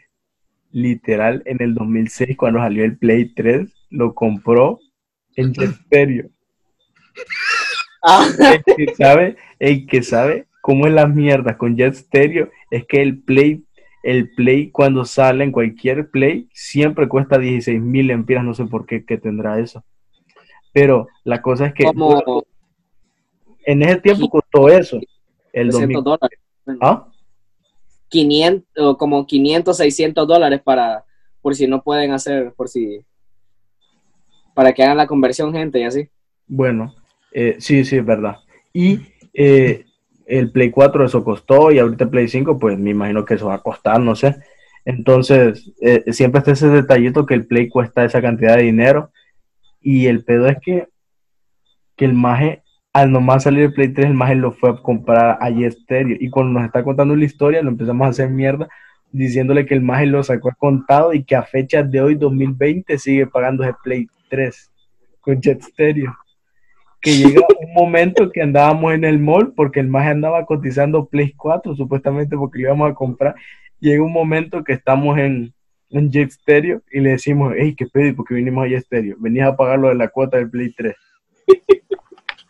[0.71, 4.79] literal, en el 2006, cuando salió el Play 3, lo compró
[5.35, 6.29] en Stereo.
[8.07, 12.85] Ah, El que sabe, el que sabe cómo es las mierdas con Jet Stereo es
[12.85, 13.63] que el Play,
[14.03, 18.85] el Play cuando sale en cualquier Play siempre cuesta 16 mil lempiras, no sé por
[18.85, 19.83] qué, qué tendrá eso.
[20.71, 21.85] Pero la cosa es que
[23.65, 24.99] en ese tiempo costó eso.
[25.51, 25.87] El 2000.
[25.87, 26.39] 300 dólares.
[26.81, 27.07] ¿Ah?
[28.09, 31.05] 500, o como 500, 600 dólares para,
[31.41, 33.01] por si no pueden hacer, por si,
[34.53, 36.09] para que hagan la conversión gente y así.
[36.47, 36.93] Bueno,
[37.35, 38.37] eh, sí, sí, es verdad.
[38.71, 39.01] Y
[39.33, 39.85] eh,
[40.25, 43.47] el Play 4 eso costó y ahorita el Play 5 pues me imagino que eso
[43.47, 44.37] va a costar, no sé.
[44.85, 49.11] Entonces, eh, siempre está ese detallito que el Play cuesta esa cantidad de dinero
[49.81, 50.87] y el pedo es que,
[51.97, 55.37] que el maje, al nomás salir el Play 3, el maje lo fue a comprar
[55.41, 58.69] a Stereo y cuando nos está contando la historia lo empezamos a hacer mierda
[59.11, 62.97] diciéndole que el maje lo sacó a contado y que a fechas de hoy, 2020,
[62.97, 64.71] sigue pagando ese Play 3
[65.21, 66.15] con Jet Stereo
[67.05, 71.33] que llega un momento que andábamos en el mall porque el maje andaba cotizando Play
[71.33, 73.35] 4 supuestamente porque lo íbamos a comprar.
[73.79, 75.53] Llega un momento que estamos en,
[75.91, 79.17] en Jet Stereo y le decimos, hey, qué pedo, porque vinimos a Jet Stereo.
[79.19, 80.95] Venías a pagar lo de la cuota del Play 3.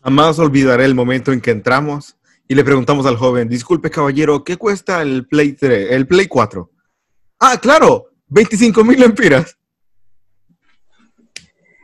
[0.02, 4.56] Jamás olvidaré el momento en que entramos y le preguntamos al joven, disculpe caballero, ¿qué
[4.56, 6.72] cuesta el Play 3, el Play 4?
[7.42, 9.04] Ah, claro, 25 mil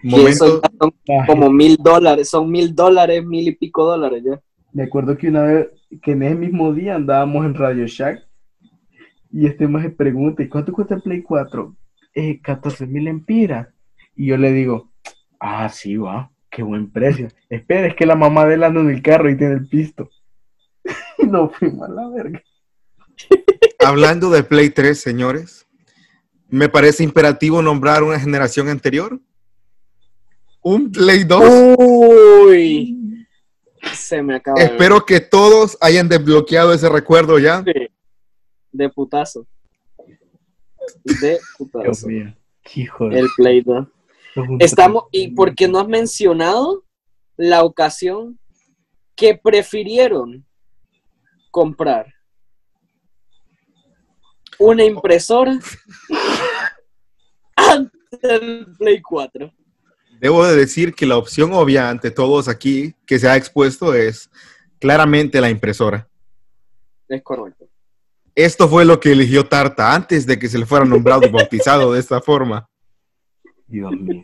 [0.03, 0.23] empiras.
[0.23, 3.85] Y eso Momento, ya son Maje, como mil dólares, son mil dólares, mil y pico
[3.85, 4.41] dólares ya.
[4.73, 5.67] Me acuerdo que una vez,
[6.01, 8.25] que en ese mismo día andábamos en Radio Shack
[9.33, 11.75] y este maje pregunta, ¿y cuánto cuesta el Play 4?
[12.15, 13.67] Eh, 14 mil empiras.
[14.15, 14.91] Y yo le digo,
[15.39, 17.29] ah, sí, va, qué buen precio.
[17.49, 20.09] Espera, es que la mamá de él anda en el carro y tiene el pisto.
[21.17, 22.41] y nos fuimos a la verga.
[23.79, 25.67] hablando de Play 3, señores,
[26.49, 29.19] me parece imperativo nombrar una generación anterior.
[30.61, 31.75] Un Play 2.
[31.77, 33.27] Uy,
[33.93, 37.61] se me acaba de Espero que todos hayan desbloqueado ese recuerdo ya.
[37.61, 37.91] ver.
[38.71, 39.47] de putazo.
[41.03, 42.07] De Dios putazo.
[42.07, 43.19] mío, qué hijo de...
[43.19, 43.87] El Play 2.
[43.87, 46.85] Esto es un Estamos, y porque no has mencionado
[47.37, 48.39] la ocasión
[49.15, 50.45] que prefirieron
[51.49, 52.13] comprar
[54.59, 55.59] una impresora
[57.55, 59.51] antes del Play 4.
[60.21, 64.29] Debo de decir que la opción obvia ante todos aquí que se ha expuesto es
[64.77, 66.07] claramente la impresora.
[67.09, 67.67] Es correcto.
[68.35, 71.91] Esto fue lo que eligió Tarta antes de que se le fuera nombrado y bautizado
[71.91, 72.69] de esta forma.
[73.65, 74.23] Dios mío.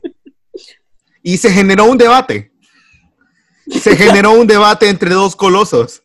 [1.24, 2.52] Y se generó un debate.
[3.68, 6.04] Se generó un debate entre dos colosos.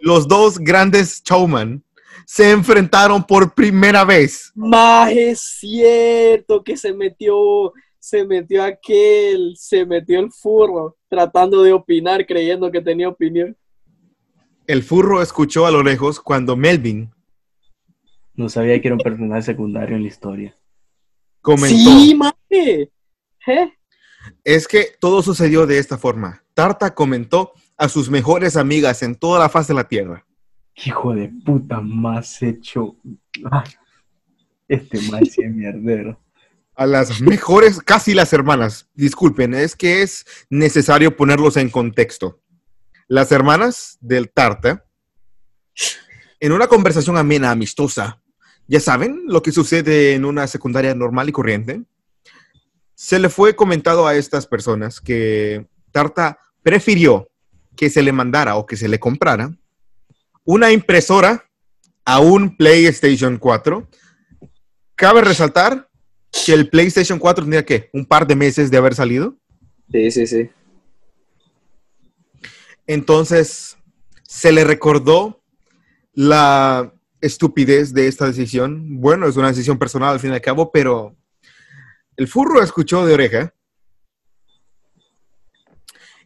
[0.00, 1.84] Los dos grandes showman
[2.26, 4.50] se enfrentaron por primera vez.
[4.56, 11.72] Más es cierto que se metió, se metió aquel, se metió el furro tratando de
[11.72, 13.56] opinar, creyendo que tenía opinión.
[14.66, 17.10] El furro escuchó a lo lejos cuando Melvin
[18.34, 20.56] No sabía que era un personaje secundario en la historia.
[21.40, 21.76] comentó.
[21.76, 22.92] Sí, maje.
[23.46, 23.72] ¿Eh?
[24.44, 26.44] Es que todo sucedió de esta forma.
[26.54, 30.26] Tarta comentó a sus mejores amigas en toda la faz de la tierra.
[30.84, 32.96] Hijo de puta, más hecho.
[33.50, 33.64] Ah,
[34.68, 36.20] este más es mierdero.
[36.78, 38.86] A las mejores, casi las hermanas.
[38.94, 42.40] Disculpen, es que es necesario ponerlos en contexto.
[43.08, 44.84] Las hermanas del Tarta,
[46.38, 48.22] en una conversación amena, amistosa,
[48.68, 51.82] ya saben lo que sucede en una secundaria normal y corriente,
[52.94, 57.28] se le fue comentado a estas personas que Tarta prefirió
[57.74, 59.50] que se le mandara o que se le comprara
[60.44, 61.44] una impresora
[62.04, 63.88] a un PlayStation 4.
[64.94, 65.87] Cabe resaltar
[66.30, 69.36] que el PlayStation 4 tenía que un par de meses de haber salido.
[69.90, 70.50] Sí, sí, sí.
[72.86, 73.76] Entonces
[74.26, 75.42] se le recordó
[76.12, 79.00] la estupidez de esta decisión.
[79.00, 81.16] Bueno, es una decisión personal al fin y al cabo, pero
[82.16, 83.54] el furro escuchó de oreja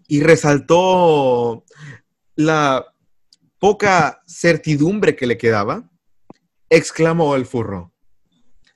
[0.09, 1.65] y resaltó
[2.35, 2.87] la
[3.59, 5.89] poca certidumbre que le quedaba.
[6.69, 7.92] Exclamó el furro.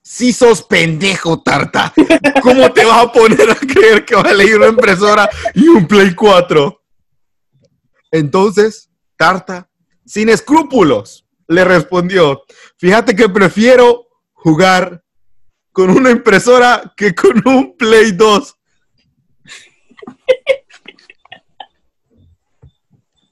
[0.09, 1.92] Si sos pendejo, Tarta.
[2.40, 5.88] ¿Cómo te vas a poner a creer que vas a elegir una impresora y un
[5.88, 6.80] Play 4?
[8.12, 9.68] Entonces, Tarta,
[10.04, 12.44] sin escrúpulos, le respondió,
[12.78, 15.02] fíjate que prefiero jugar
[15.72, 18.54] con una impresora que con un Play 2.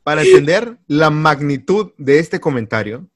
[0.03, 3.09] Para entender la magnitud de este comentario,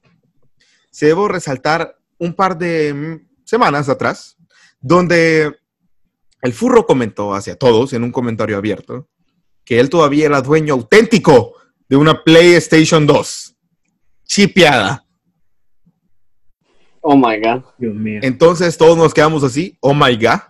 [0.92, 4.36] se debo resaltar un par de mm, semanas atrás,
[4.80, 5.56] donde
[6.42, 9.08] el furro comentó hacia todos en un comentario abierto
[9.64, 11.54] que él todavía era dueño auténtico
[11.88, 13.56] de una PlayStation 2,
[14.24, 15.04] chipeada.
[17.00, 17.62] Oh my god.
[17.78, 18.20] Dios mío.
[18.22, 20.40] Entonces todos nos quedamos así, oh my god.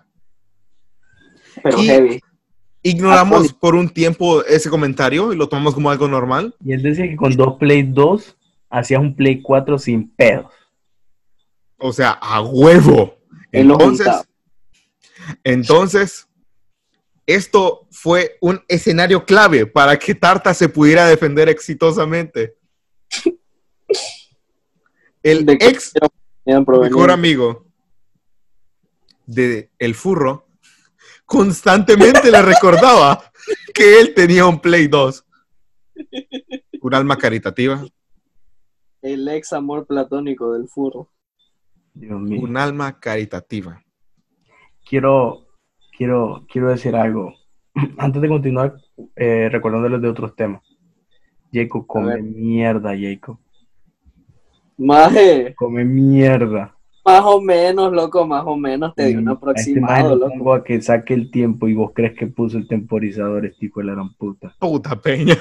[1.63, 2.21] Pero Y- heavy.
[2.83, 3.59] Ignoramos Atónito.
[3.59, 6.55] por un tiempo ese comentario y lo tomamos como algo normal.
[6.65, 8.37] Y él decía que con dos Play 2
[8.71, 10.47] hacías un Play 4 sin pedos.
[11.79, 13.17] O sea, a huevo.
[13.53, 14.09] Entonces,
[15.45, 16.29] entonces,
[17.27, 22.57] esto fue un escenario clave para que Tarta se pudiera defender exitosamente.
[25.23, 25.93] El ¿De qué ex
[26.47, 27.67] mejor amigo
[29.27, 30.47] de el furro
[31.27, 33.31] constantemente le recordaba
[33.75, 35.25] que él tenía un Play 2.
[36.81, 37.85] Un alma caritativa,
[39.03, 41.11] El ex amor platónico del furro.
[41.99, 42.41] Dios mío.
[42.43, 43.83] un alma caritativa.
[44.89, 45.47] Quiero,
[45.97, 47.35] quiero, quiero decir algo.
[47.99, 48.75] Antes de continuar,
[49.17, 50.63] eh, recordándoles de otros temas.
[51.53, 53.39] Jacob, come mierda, Jacob.
[54.77, 56.75] Maje, Come mierda.
[57.05, 60.53] más o menos, loco, más o menos te di un A este aproximado, lo loco.
[60.55, 63.87] a que saque el tiempo y vos crees que puso el temporizador, este hijo de
[63.87, 64.55] la gran puta.
[64.61, 65.37] Puta peña.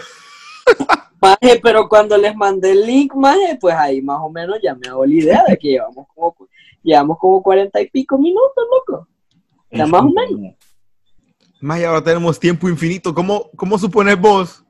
[1.21, 4.87] Maje, pero cuando les mandé el link, maje, pues ahí más o menos ya me
[4.87, 6.35] hago la idea de que llevamos como,
[6.83, 9.07] llevamos como cuarenta y pico minutos, loco.
[9.71, 10.55] Ya Es más o menos.
[11.59, 13.13] Más y ahora tenemos tiempo infinito.
[13.15, 14.63] ¿Cómo, ¿Cómo supones vos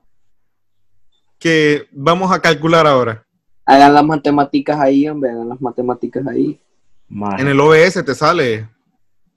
[1.37, 3.25] que vamos a calcular ahora?
[3.65, 6.59] Hagan las matemáticas ahí, hombre, hagan las matemáticas ahí.
[7.09, 8.69] Maje, En el OBS te sale,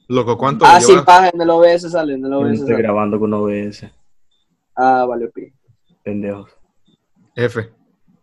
[0.08, 2.68] loco, ¿cuánto Ah, sí, paja, en el OBS sale, en el yo no OBS estoy
[2.70, 2.82] sale.
[2.82, 3.84] grabando con OBS,
[4.76, 5.52] Ah, vale, pi.
[6.04, 6.50] pendejos.
[7.37, 7.68] F.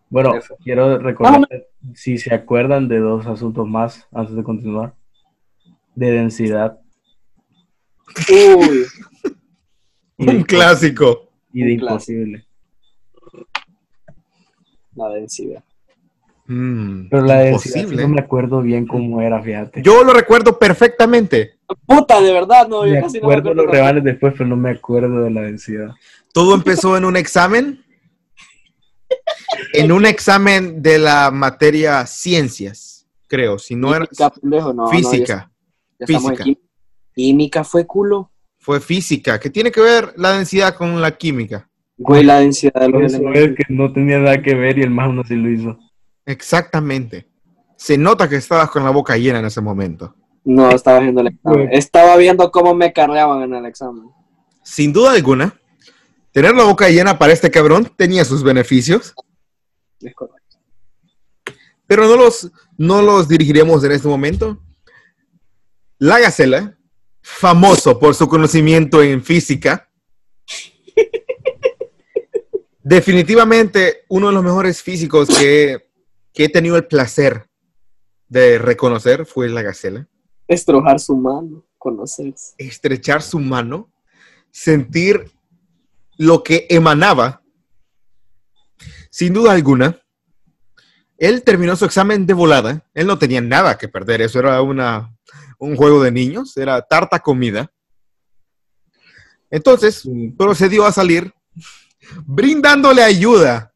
[0.10, 0.54] Bueno, F.
[0.64, 1.48] quiero recordar,
[1.94, 4.94] si se acuerdan de dos asuntos más antes de continuar.
[5.96, 6.80] De densidad
[8.30, 8.86] Uy,
[10.18, 11.30] y de, Un clásico.
[11.52, 12.20] y de Un clásico.
[12.22, 12.46] imposible.
[14.96, 15.64] la densidad.
[16.46, 18.04] Mm, Pero la densidad sí imposible.
[18.04, 19.82] no me acuerdo bien cómo era, fíjate.
[19.82, 21.60] Yo lo recuerdo perfectamente.
[21.86, 23.64] Puta, de verdad, no, me yo casi no me acuerdo acuerdo.
[23.64, 25.90] los rebanes después, pero no me acuerdo de la densidad.
[26.34, 27.84] Todo empezó en un examen.
[29.74, 33.58] En un examen de la materia ciencias, creo.
[33.60, 34.08] Si no era
[34.42, 35.52] no, no, ya- física.
[36.00, 36.44] ya física.
[36.44, 36.62] química.
[37.14, 38.32] Química fue culo.
[38.60, 39.40] Fue física.
[39.40, 41.70] ¿Qué tiene que ver la densidad con la química?
[41.98, 45.10] Güey, la densidad de los es que no tenía nada que ver y el más
[45.10, 45.80] uno sí lo hizo.
[46.26, 47.28] Exactamente.
[47.76, 50.14] Se nota que estabas con la boca llena en ese momento.
[50.44, 51.66] No, estaba viendo el examen.
[51.66, 51.78] Güey.
[51.78, 54.06] Estaba viendo cómo me carreaban en el examen.
[54.64, 55.60] Sin duda alguna,
[56.32, 59.16] tener la boca llena para este cabrón tenía sus beneficios,
[60.00, 60.58] Es correcto.
[61.88, 64.62] pero no los, no los dirigiremos en este momento.
[65.98, 66.78] La Gacela,
[67.22, 69.90] famoso por su conocimiento en física,
[72.84, 75.90] definitivamente uno de los mejores físicos que,
[76.34, 77.48] que he tenido el placer
[78.28, 80.08] de reconocer fue la Gacela.
[80.48, 82.54] Estrojar su mano, conocerse.
[82.58, 83.92] estrechar su mano,
[84.52, 85.32] sentir
[86.18, 87.42] lo que emanaba.
[89.18, 90.00] Sin duda alguna,
[91.18, 92.88] él terminó su examen de volada.
[92.94, 94.22] Él no tenía nada que perder.
[94.22, 95.12] Eso era una,
[95.58, 97.74] un juego de niños, era tarta comida.
[99.50, 100.08] Entonces,
[100.38, 101.34] procedió a salir
[102.28, 103.74] brindándole ayuda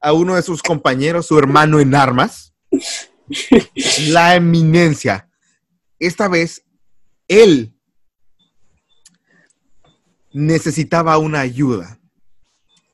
[0.00, 2.52] a uno de sus compañeros, su hermano en armas,
[4.08, 5.30] la eminencia.
[6.00, 6.64] Esta vez,
[7.28, 7.72] él
[10.32, 12.00] necesitaba una ayuda,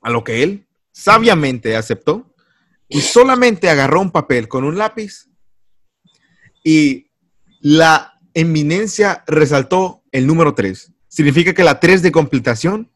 [0.02, 0.65] a lo que él
[0.96, 2.34] sabiamente aceptó
[2.88, 5.28] y solamente agarró un papel con un lápiz
[6.64, 7.10] y
[7.60, 10.92] la eminencia resaltó el número 3.
[11.06, 12.90] Significa que la 3 de completación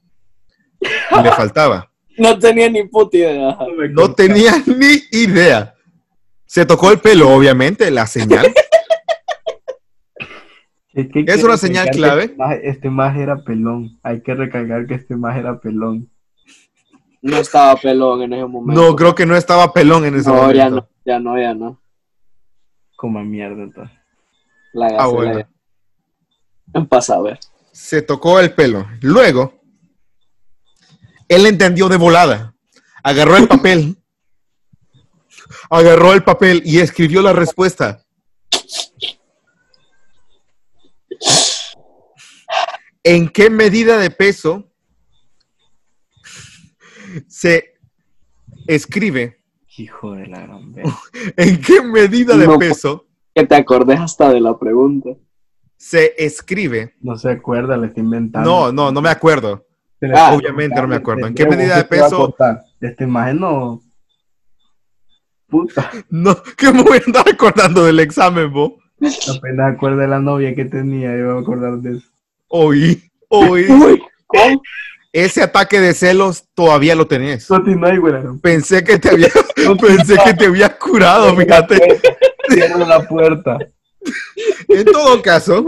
[0.80, 1.92] le faltaba.
[2.16, 3.58] No tenía ni puta idea.
[3.90, 5.74] No tenía ni idea.
[6.46, 8.52] Se tocó el pelo, obviamente, la señal.
[10.92, 12.28] Es, que una señal recalcar clave.
[12.28, 13.98] que Este este maje era pelón.
[14.02, 16.10] Hay que recalcar que este maje era pelón.
[17.22, 18.80] No estaba pelón en ese momento.
[18.80, 20.54] No, creo que no estaba pelón en ese No, momento.
[20.56, 21.80] ya no, ya no, ya no.
[22.96, 23.96] Como mierda, entonces.
[24.72, 25.38] La Ah, gacela bueno.
[26.74, 27.38] ya- Pasa a ver.
[27.72, 28.86] Se tocó el pelo.
[29.02, 29.60] Luego,
[31.28, 32.54] él entendió de volada.
[33.02, 33.96] Agarró el papel.
[35.70, 38.04] Agarró el papel y escribió la respuesta.
[43.02, 44.69] ¿En qué medida de peso
[47.40, 47.72] se
[48.66, 49.38] escribe?
[49.78, 50.74] Hijo de la gran.
[51.36, 55.10] ¿En qué medida de No, peso Que te acordes hasta de la pregunta.
[55.78, 56.96] se escribe?
[57.00, 58.46] No se acuerda, le está inventando.
[58.50, 59.64] No, no, no me acuerdo.
[60.14, 61.26] Ah, obviamente no me acuerdo.
[61.28, 62.36] ¿En qué medida de ¿qué te va a peso?
[62.78, 63.80] Esta imagen no.
[65.48, 68.72] Puta, No, que me voy a andar acordando del examen, vos.
[69.34, 72.08] apenas acuerdo de la novia que tenía, yo me voy a acordar de eso.
[72.48, 73.64] Oí, oí.
[73.70, 74.62] Uy, ¿cómo?
[75.12, 77.48] Ese ataque de celos todavía lo tenés.
[78.40, 79.28] Pensé que te había,
[79.80, 82.00] pensé que te había curado, fíjate.
[82.48, 83.58] Cierra la puerta.
[84.68, 85.66] En todo caso,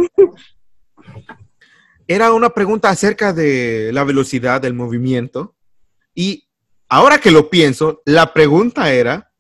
[2.07, 5.57] era una pregunta acerca de la velocidad del movimiento.
[6.15, 6.49] Y
[6.89, 9.33] ahora que lo pienso, la pregunta era,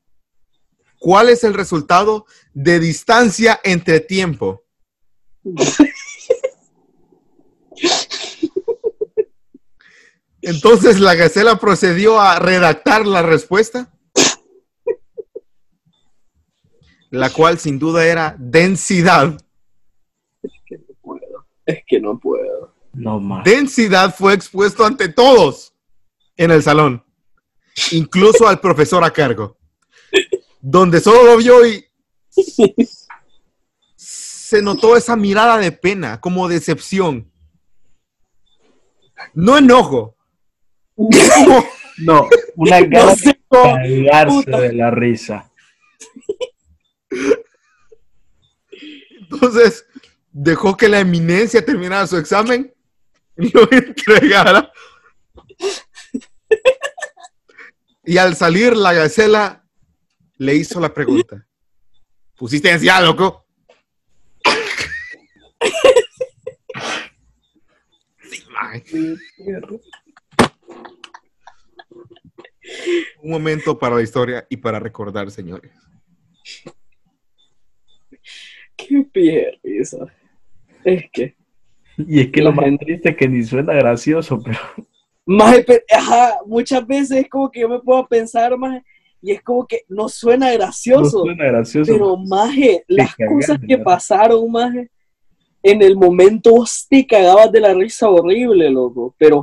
[0.98, 4.64] ¿cuál es el resultado de distancia entre tiempo?
[10.43, 13.93] Entonces la gacela procedió a redactar la respuesta,
[17.11, 19.40] la cual sin duda era densidad.
[21.01, 21.47] puedo.
[21.64, 22.74] Es que no puedo.
[22.93, 23.45] No más.
[23.45, 25.72] Densidad fue expuesto ante todos
[26.36, 27.05] en el salón,
[27.93, 29.57] incluso al profesor a cargo,
[30.61, 31.86] donde solo lo vio y
[33.95, 37.30] se notó esa mirada de pena, como decepción.
[39.34, 40.16] No enojo,
[41.99, 45.51] No, una No gana sé de cagarse de la risa.
[49.30, 49.86] Entonces,
[50.30, 52.72] dejó que la eminencia terminara su examen
[53.36, 54.72] y lo entregara.
[58.05, 59.64] Y al salir, la gacela
[60.38, 61.47] le hizo la pregunta.
[62.36, 63.47] ¿Pusiste densidad, loco?
[68.28, 68.82] Sí, mae.
[73.22, 75.70] Un momento para la historia y para recordar, señores.
[78.76, 80.06] Qué pie de risa.
[80.84, 81.36] Es que.
[81.98, 84.58] Y es que lo más gente- triste es que ni suena gracioso, pero
[85.24, 85.62] Más,
[85.94, 88.82] ajá, muchas veces es como que yo me puedo pensar más
[89.20, 91.20] y es como que no suena no gracioso.
[91.20, 91.92] suena gracioso.
[91.92, 93.84] Pero, maje, las cosas que ¿verdad?
[93.84, 94.90] pasaron, maje,
[95.62, 99.14] en el momento vos te cagabas de la risa horrible, loco.
[99.16, 99.42] Pero,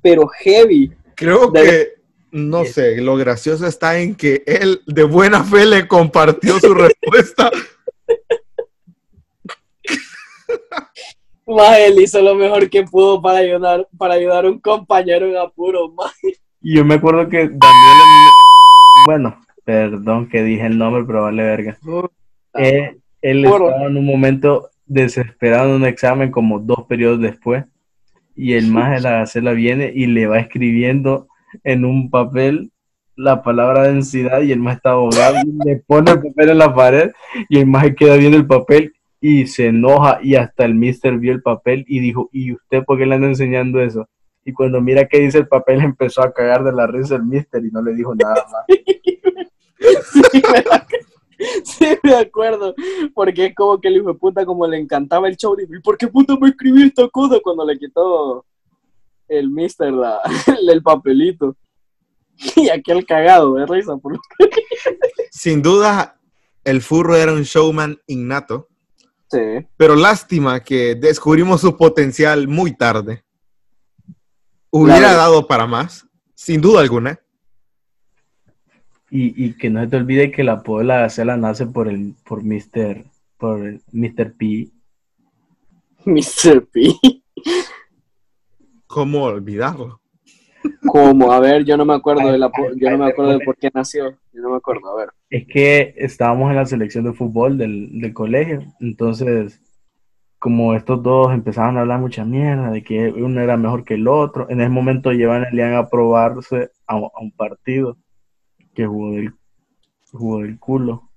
[0.00, 0.90] pero heavy.
[1.14, 1.88] Creo De- que,
[2.32, 7.50] no sé, lo gracioso está en que él de buena fe le compartió su respuesta.
[11.46, 15.36] Maje, él hizo lo mejor que pudo para ayudar, para ayudar a un compañero en
[15.36, 15.92] apuro.
[16.62, 21.42] Y yo me acuerdo que Daniel, en- bueno, perdón que dije el nombre, pero vale
[21.42, 21.78] verga.
[22.54, 27.64] Eh, él estaba en un momento desesperado en un examen como dos periodos después
[28.36, 31.28] y el más de la gacela viene y le va escribiendo
[31.64, 32.72] en un papel
[33.16, 36.74] la palabra densidad y el más está abogado y le pone el papel en la
[36.74, 37.10] pared
[37.48, 41.32] y el más queda viendo el papel y se enoja y hasta el mister vio
[41.32, 44.08] el papel y dijo, ¿y usted por qué le anda enseñando eso?
[44.44, 47.64] Y cuando mira qué dice el papel empezó a cagar de la risa el mister
[47.64, 48.64] y no le dijo nada más.
[51.64, 52.74] Sí, me, acuerdo.
[53.14, 56.06] Porque es como que el hijo puta, como le encantaba el show, ¿y por qué
[56.06, 58.44] puta me escribí esta cosa cuando le quitó
[59.28, 60.18] el mister la,
[60.70, 61.56] el papelito?
[62.56, 63.96] Y aquel cagado de risa.
[63.96, 64.18] Por...
[65.30, 66.18] Sin duda,
[66.64, 68.68] el furro era un showman innato,
[69.30, 69.38] Sí.
[69.76, 73.24] pero lástima que descubrimos su potencial muy tarde.
[74.70, 75.16] Hubiera Claro.
[75.18, 77.18] dado para más, sin duda alguna.
[79.10, 81.88] Y, y que no se te olvide que el apodo de la gacela nace por
[81.88, 83.04] el por Mr.
[83.38, 84.32] por el Mr.
[84.34, 84.68] P.
[86.04, 86.66] Mr.
[86.72, 86.94] P.
[88.92, 90.02] ¿Cómo olvidarlo?
[90.86, 93.56] Como, a ver, yo no me acuerdo de la, yo no me acuerdo de por
[93.56, 94.10] qué nació.
[94.34, 95.08] Yo no me acuerdo, a ver.
[95.30, 99.62] Es que estábamos en la selección de fútbol del, del colegio, entonces
[100.38, 104.06] como estos dos empezaban a hablar mucha mierda de que uno era mejor que el
[104.06, 107.96] otro, en ese momento llevan a Elian a probarse a, a un partido
[108.74, 109.32] que jugó del,
[110.12, 111.08] jugó del culo.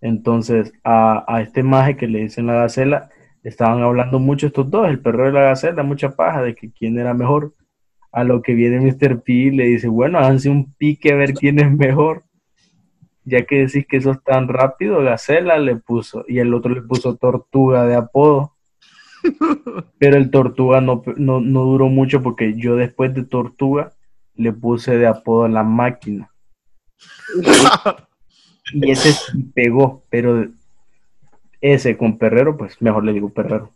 [0.00, 3.10] Entonces a, a este maje que le dicen la gacela,
[3.42, 6.98] estaban hablando mucho estos dos, el perro de la gacela, mucha paja de que quién
[6.98, 7.54] era mejor.
[8.10, 9.22] A lo que viene Mr.
[9.22, 12.24] P y le dice, bueno, háganse un pique a ver quién es mejor.
[13.24, 17.16] ya que decís que sos tan rápido, Gacela le puso, y el otro le puso
[17.16, 18.56] Tortuga de apodo.
[19.98, 23.92] Pero el Tortuga no, no, no duró mucho porque yo después de Tortuga
[24.34, 26.30] le puse de apodo la máquina.
[28.72, 30.48] Y ese sí pegó, pero
[31.60, 33.72] ese con Perrero, pues mejor le digo Perrero.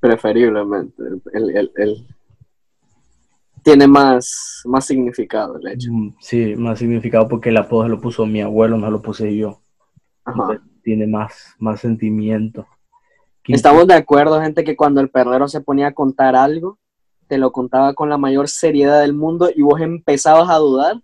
[0.00, 1.02] Preferiblemente.
[1.32, 2.06] El, el- el-
[3.62, 5.90] Tiene más, más significado el hecho.
[5.92, 9.36] Mm, Sí, más significado porque el apodo se lo puso mi abuelo, no lo puse
[9.36, 9.60] yo.
[10.24, 10.60] Ajá.
[10.82, 12.66] Tiene más, más sentimiento.
[13.48, 16.78] Estamos de acuerdo, gente, que cuando el perrero se ponía a contar algo,
[17.28, 21.00] te lo contaba con la mayor seriedad del mundo y vos empezabas a dudar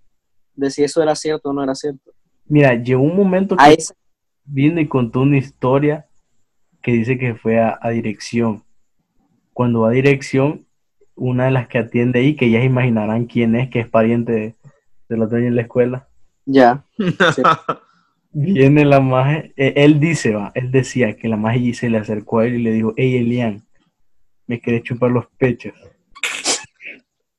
[0.54, 2.12] de si eso era cierto o no era cierto.
[2.52, 3.94] Mira, llegó un momento que A ese-
[4.44, 6.04] vino y contó una historia
[6.82, 8.62] que dice que fue a, a dirección.
[9.54, 10.66] Cuando va a dirección,
[11.14, 14.32] una de las que atiende ahí, que ya se imaginarán quién es, que es pariente
[14.32, 14.54] de,
[15.08, 16.08] de los dueños de la escuela,
[16.44, 16.84] Ya.
[18.32, 22.40] viene la maje, eh, él dice, va, él decía que la maje se le acercó
[22.40, 23.62] a él y le dijo, hey Elian,
[24.46, 25.72] me querés chupar los pechos.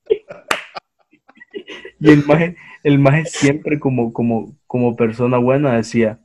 [2.00, 6.20] y el maje, el maje siempre como, como, como persona buena decía,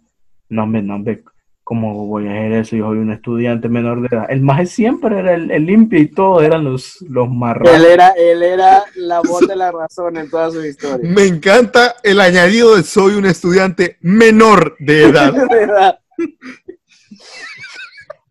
[0.49, 1.23] no me, no me,
[1.63, 2.75] ¿cómo voy a hacer eso?
[2.75, 4.25] Yo soy un estudiante menor de edad.
[4.29, 7.85] El maje siempre era el, el limpio y todo, eran los, los Él marranos.
[7.85, 11.09] era, él era la voz de la razón en toda su historia.
[11.09, 15.33] Me encanta el añadido de soy un estudiante menor de edad.
[15.33, 15.95] De.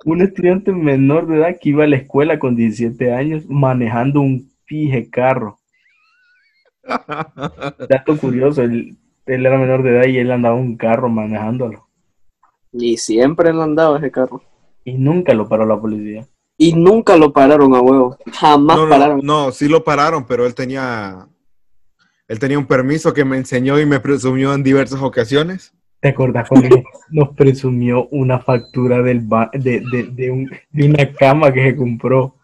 [0.05, 4.51] Un estudiante menor de edad que iba a la escuela con 17 años manejando un
[4.66, 5.59] pije carro.
[7.89, 11.89] Dato curioso, él, él era menor de edad y él andaba un carro manejándolo.
[12.72, 14.43] Y siempre han dado ese carro.
[14.84, 16.26] Y nunca lo paró la policía.
[16.57, 18.16] Y nunca lo pararon a huevo.
[18.32, 19.20] Jamás No, no, pararon.
[19.22, 21.28] no, sí lo pararon, pero él tenía,
[22.26, 25.72] él tenía un permiso que me enseñó y me presumió en diversas ocasiones.
[26.01, 30.89] ¿Te acordás cuando nos- nos presumió una factura del ba- de, de, de, un- de
[30.89, 32.36] una cama que se compró?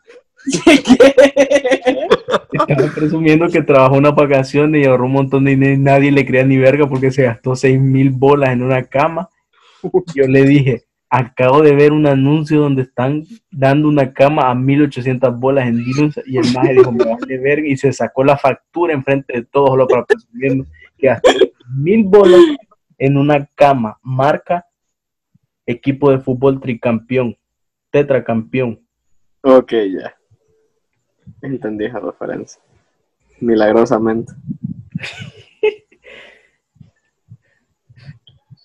[2.68, 6.26] Estaba presumiendo que trabajó unas vacaciones y ahorró un montón de dinero y nadie le
[6.26, 9.28] creía ni verga porque se gastó seis mil bolas en una cama.
[10.14, 15.38] Yo le dije, acabo de ver un anuncio donde están dando una cama a 1800
[15.38, 18.94] bolas en Dillons y el maje dijo, me vale verga y se sacó la factura
[18.94, 20.64] enfrente de todos solo para presumiendo
[20.98, 21.30] que gastó
[21.76, 22.40] mil bolas
[22.98, 24.66] en una cama, marca
[25.66, 27.36] equipo de fútbol tricampeón,
[27.90, 28.80] tetracampeón.
[29.42, 30.14] Ok, ya.
[31.42, 32.60] Entendí esa referencia.
[33.40, 34.32] Milagrosamente.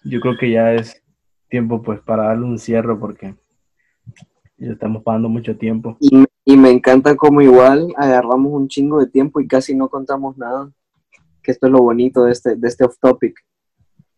[0.03, 1.01] Yo creo que ya es
[1.49, 3.35] tiempo pues para darle un cierre porque
[4.57, 5.97] ya estamos pasando mucho tiempo.
[5.99, 9.89] Y, me- y me encanta como igual agarramos un chingo de tiempo y casi no
[9.89, 10.71] contamos nada.
[11.43, 13.39] Que esto es lo bonito de este, de este off topic.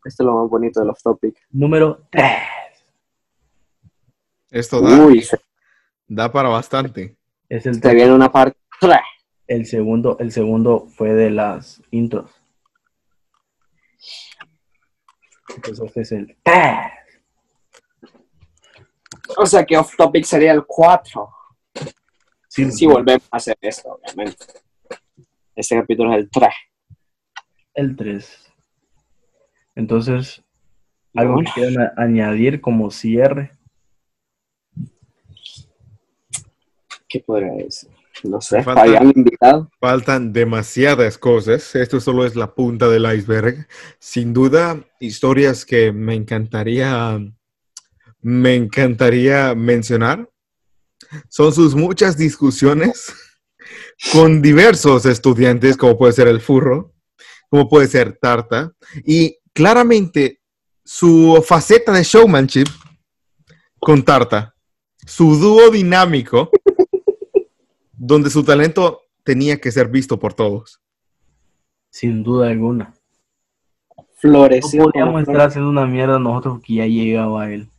[0.04, 1.36] Esto es lo más bonito del off topic.
[1.52, 2.26] Número 3.
[4.50, 5.40] Esto da, Uy, se,
[6.08, 7.16] da para bastante.
[7.52, 8.58] Es el, te viene una parte.
[9.48, 12.32] el segundo, el segundo fue de las intros.
[15.54, 16.38] Entonces este es el
[19.36, 21.30] O sea que off topic sería el 4.
[22.48, 24.46] Sí, Si volvemos a hacer esto, obviamente.
[25.54, 26.54] Este capítulo es el 3.
[27.74, 28.54] el 3.
[29.76, 30.42] Entonces,
[31.14, 31.52] algo Bueno.
[31.54, 33.52] que quieran añadir como cierre.
[37.12, 37.90] ¿Qué podría decir?
[38.24, 39.70] No sé, Falta- Fabián invitado.
[39.80, 41.76] Faltan demasiadas cosas.
[41.76, 43.68] Esto solo es la punta del iceberg.
[44.00, 47.20] Sin duda, historias que me encantaría,
[48.22, 50.30] me encantaría mencionar
[51.30, 53.14] son sus muchas discusiones
[54.14, 56.94] con diversos estudiantes, como puede ser el furro,
[57.50, 58.72] como puede ser Tarta,
[59.06, 60.40] y claramente
[60.86, 62.68] su faceta de showmanship
[63.80, 64.56] con Tarta,
[65.06, 66.50] su dúo dinámico,
[68.04, 70.82] donde su talento tenía que ser visto por todos.
[71.92, 72.96] Sin duda alguna.
[73.96, 74.86] No Floreció.
[74.86, 77.70] podíamos como estar haciendo una mierda nosotros que ya llegaba él.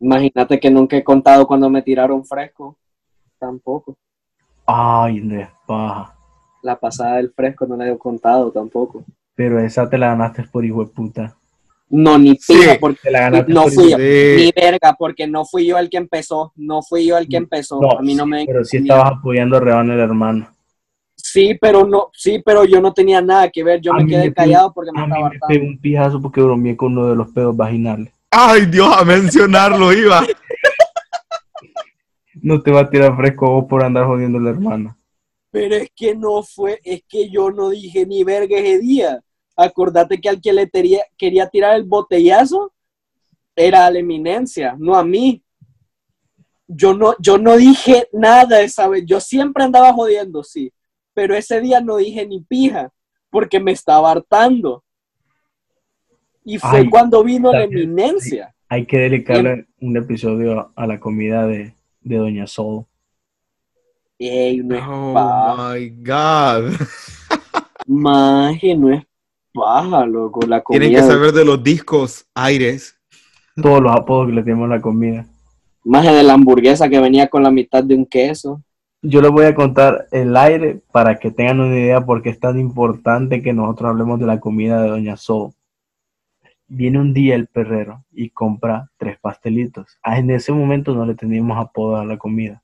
[0.00, 2.76] Imagínate que nunca he contado cuando me tiraron fresco.
[3.38, 3.96] Tampoco.
[4.66, 6.14] Ay, no es paja.
[6.62, 9.02] La pasada del fresco no la he contado tampoco.
[9.34, 11.37] Pero esa te la ganaste por hijo de puta.
[11.90, 12.54] No, ni Sí.
[12.54, 13.98] pija, porque la ganaste No por fui yo.
[13.98, 16.52] Ni verga, porque no fui yo el que empezó.
[16.56, 17.80] No fui yo el que empezó.
[17.80, 18.44] No, a mí no me.
[18.44, 20.48] Pero sí estabas apoyando a Rebana el hermano.
[21.16, 23.80] Sí, pero no, sí, pero yo no tenía nada que ver.
[23.80, 26.40] Yo A me quedé me callado porque me A mí me pegó un pijazo porque
[26.40, 28.12] bromeé con uno de los pedos vaginales.
[28.30, 30.22] Ay, Dios, a mencionarlo iba.
[32.40, 34.96] No te va a tirar fresco vos por andar jodiendo a la hermana.
[35.50, 39.20] Pero es que no fue, es que yo no dije ni verga ese día.
[39.60, 42.72] Acordate que al que le tería- quería tirar el botellazo
[43.56, 45.42] era a la eminencia, no a mí.
[46.68, 49.04] Yo no, yo no dije nada esa vez.
[49.04, 50.72] Yo siempre andaba jodiendo, sí.
[51.12, 52.92] Pero ese día no dije ni pija,
[53.30, 54.84] porque me estaba hartando.
[56.44, 58.54] Y fue Ay, cuando vino la eminencia.
[58.68, 62.86] Hay que dedicarle un episodio a la comida de, de Doña Sol.
[64.20, 66.74] Ey, no es Oh my God.
[67.86, 69.07] Maje, no es
[69.52, 70.40] paja, loco.
[70.46, 70.80] La comida.
[70.80, 72.96] Tienen que saber de los discos aires.
[73.60, 75.26] Todos los apodos que le tenemos a la comida.
[75.84, 78.62] Maje de la hamburguesa que venía con la mitad de un queso.
[79.00, 82.40] Yo les voy a contar el aire para que tengan una idea por qué es
[82.40, 85.52] tan importante que nosotros hablemos de la comida de Doña Sol.
[86.66, 89.98] Viene un día el perrero y compra tres pastelitos.
[90.02, 92.62] Ah, En ese momento no le teníamos apodo a la comida.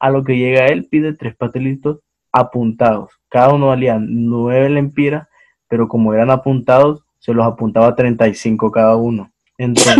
[0.00, 2.00] A lo que llega él, pide tres pastelitos
[2.32, 3.12] apuntados.
[3.28, 5.28] Cada uno valía nueve lempiras,
[5.68, 9.32] pero como eran apuntados, se los apuntaba 35 cada uno.
[9.58, 9.96] Entonces,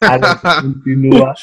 [0.62, 1.34] continúa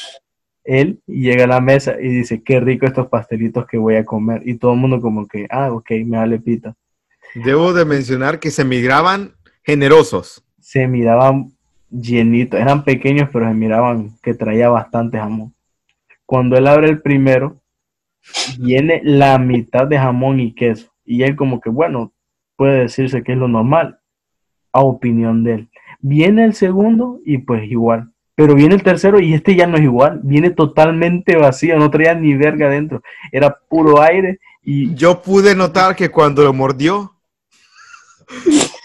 [0.64, 4.04] él y llega a la mesa y dice, qué rico estos pastelitos que voy a
[4.04, 4.42] comer.
[4.44, 6.74] Y todo el mundo como que, ah, ok, me vale pita.
[7.34, 9.34] Debo de mencionar que se migraban
[9.64, 10.44] generosos.
[10.60, 11.52] Se miraban
[11.90, 15.54] llenitos, eran pequeños, pero se miraban que traía bastante jamón.
[16.26, 17.60] Cuando él abre el primero,
[18.58, 20.92] viene la mitad de jamón y queso.
[21.04, 22.12] Y él como que, bueno,
[22.56, 23.98] puede decirse que es lo normal,
[24.72, 25.68] a opinión de él.
[26.00, 28.10] Viene el segundo y pues igual.
[28.34, 30.20] Pero viene el tercero y este ya no es igual.
[30.22, 33.02] Viene totalmente vacío, no traía ni verga adentro.
[33.30, 37.12] Era puro aire y Yo pude notar que cuando lo mordió,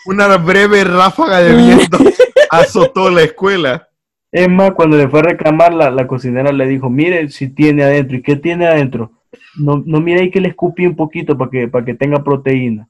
[0.05, 1.97] una breve ráfaga de viento
[2.51, 3.87] azotó la escuela.
[4.31, 7.83] Es más, cuando le fue a reclamar, la, la cocinera le dijo, mire si tiene
[7.83, 8.17] adentro.
[8.17, 9.11] ¿Y qué tiene adentro?
[9.55, 12.89] No, no mire ahí que le escupí un poquito para que, para que tenga proteína.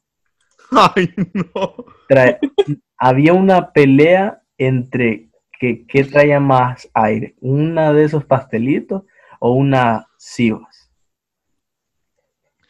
[0.72, 1.76] Ay, no.
[2.10, 2.40] Trae-
[2.98, 9.04] había una pelea entre que, qué traía más aire, una de esos pastelitos
[9.40, 10.92] o una sivas.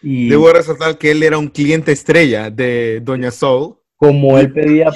[0.01, 3.77] Y Debo resaltar que él era un cliente estrella de Doña Soul.
[3.95, 4.91] como él pedía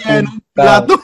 [0.54, 1.00] plato.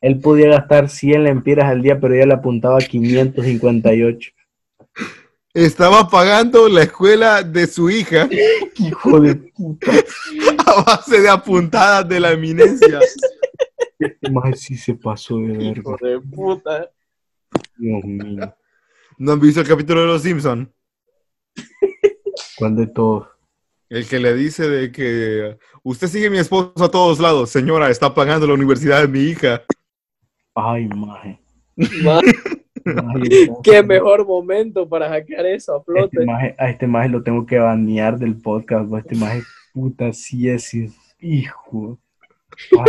[0.00, 4.30] él podía gastar 100 lempiras al día, pero ella le apuntaba 558.
[5.54, 8.28] Estaba pagando la escuela de su hija
[8.76, 9.92] Hijo de puta.
[10.66, 13.00] a base de apuntadas de la eminencia.
[14.30, 15.80] Más sí se pasó de verga.
[15.80, 16.90] Hijo de puta.
[17.76, 18.54] Dios mío.
[19.16, 20.72] ¿No han visto el capítulo de Los Simpson?
[22.56, 23.26] ¿Cuál de todos?
[23.88, 27.50] El que le dice de que usted sigue a mi esposo a todos lados.
[27.50, 29.64] Señora, está pagando la universidad de mi hija.
[30.54, 31.40] Ay, maje.
[33.62, 36.24] Qué mejor momento para hackear eso a Este flote.
[36.26, 38.86] maje- a este maje lo tengo que banear del podcast.
[38.88, 38.98] bo.
[38.98, 40.74] Este maje, puta, sí es
[41.20, 41.98] hijo.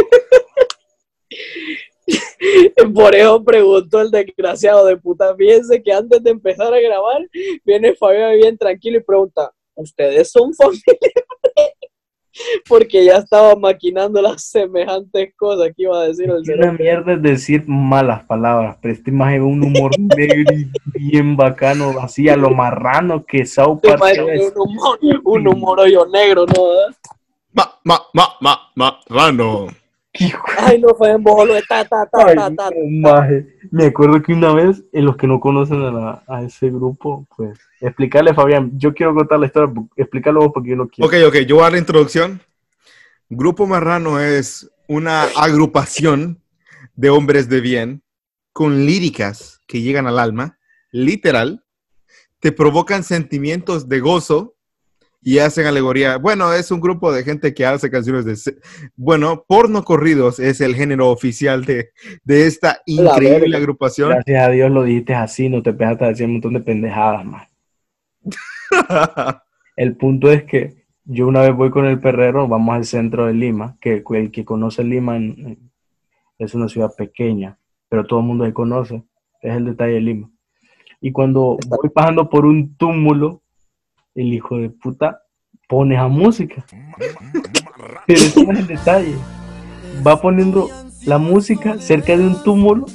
[2.94, 5.36] Por eso preguntó el desgraciado de puta.
[5.36, 7.22] Fíjense que antes de empezar a grabar,
[7.66, 10.84] viene Fabián bien tranquilo y pregunta: ¿Ustedes son familia?
[12.68, 17.22] Porque ya estaba maquinando las semejantes cosas que iba a decir el Una mierda es
[17.22, 22.36] decir malas palabras, pero este maje es un humor negro y bien bacano, así a
[22.36, 26.64] lo marrano que South Te Park un humor, un humor hoyo negro, ¿no?
[27.52, 29.68] Ma, ma, ma, ma, ma, rano.
[30.20, 32.70] Hijo Ay, no fue en bolo, ta, ta, ta, Ay, ta, ta.
[32.72, 33.48] no, maje.
[33.72, 37.26] Me acuerdo que una vez, en los que no conocen a, la- a ese grupo,
[37.38, 41.08] pues, explicarle, Fabián, yo quiero contar la historia, explícalo vos porque yo no quiero.
[41.08, 42.42] Ok, ok, yo voy a dar la introducción.
[43.30, 46.42] Grupo Marrano es una agrupación
[46.96, 48.02] de hombres de bien
[48.54, 50.58] con líricas que llegan al alma,
[50.92, 51.64] literal,
[52.40, 54.56] te provocan sentimientos de gozo
[55.22, 56.18] y hacen alegoría.
[56.18, 58.56] Bueno, es un grupo de gente que hace canciones de...
[58.96, 61.90] Bueno, porno corridos es el género oficial de,
[62.24, 64.10] de esta increíble agrupación.
[64.10, 67.26] Gracias a Dios lo dijiste así, no te pegaste a decir un montón de pendejadas
[67.26, 67.48] más.
[69.76, 73.34] El punto es que yo una vez voy con el perrero, vamos al centro de
[73.34, 75.72] Lima, que el que conoce Lima en-
[76.38, 77.58] es una ciudad pequeña,
[77.90, 79.04] pero todo el mundo se conoce,
[79.42, 80.30] es el detalle de Lima.
[81.02, 83.42] Y cuando voy pasando por un túmulo,
[84.16, 85.22] el hijo de puta
[85.68, 86.66] pone a música.
[88.08, 89.16] Pero ese no es el detalle.
[90.06, 90.70] Va poniendo
[91.06, 92.86] la música cerca de un túmulo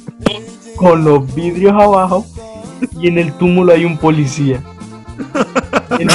[0.75, 2.25] con los vidrios abajo
[2.99, 4.61] y en el túmulo hay un policía.
[5.99, 6.09] El,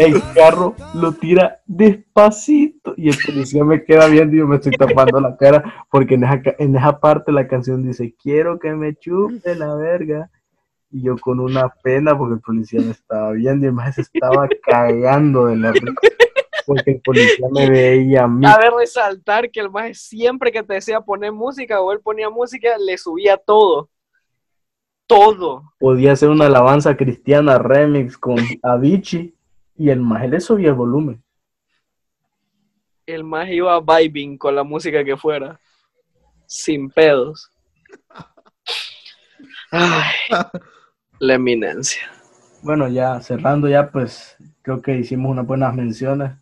[0.00, 4.72] el carro lo tira despacito y el policía me queda viendo y yo me estoy
[4.72, 8.96] tapando la cara porque en esa, en esa parte la canción dice quiero que me
[8.96, 10.30] chupe la verga
[10.90, 14.00] Y yo con una pena porque el policía me estaba viendo y el maje se
[14.02, 15.86] estaba cagando de la risa.
[16.66, 18.44] Porque el policía me veía a mí.
[18.44, 22.76] Cabe resaltar que el maje siempre que te decía poner música o él ponía música,
[22.78, 23.88] le subía todo.
[25.06, 25.72] Todo.
[25.78, 29.34] Podía hacer una alabanza cristiana remix con Avicii
[29.76, 31.22] y el maje le subía el volumen.
[33.06, 35.58] El maje iba vibing con la música que fuera.
[36.46, 37.50] Sin pedos.
[39.72, 40.14] Ay,
[41.20, 42.02] la eminencia.
[42.62, 46.32] Bueno, ya cerrando ya, pues creo que hicimos unas buenas menciones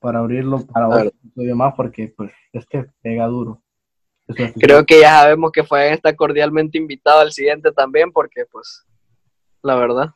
[0.00, 1.08] para abrirlo para Claro.
[1.08, 3.60] otro episodio más porque pues este pega duro.
[4.26, 8.86] Es- Creo que ya sabemos que fue está cordialmente invitado al siguiente también, porque pues,
[9.62, 10.10] la verdad.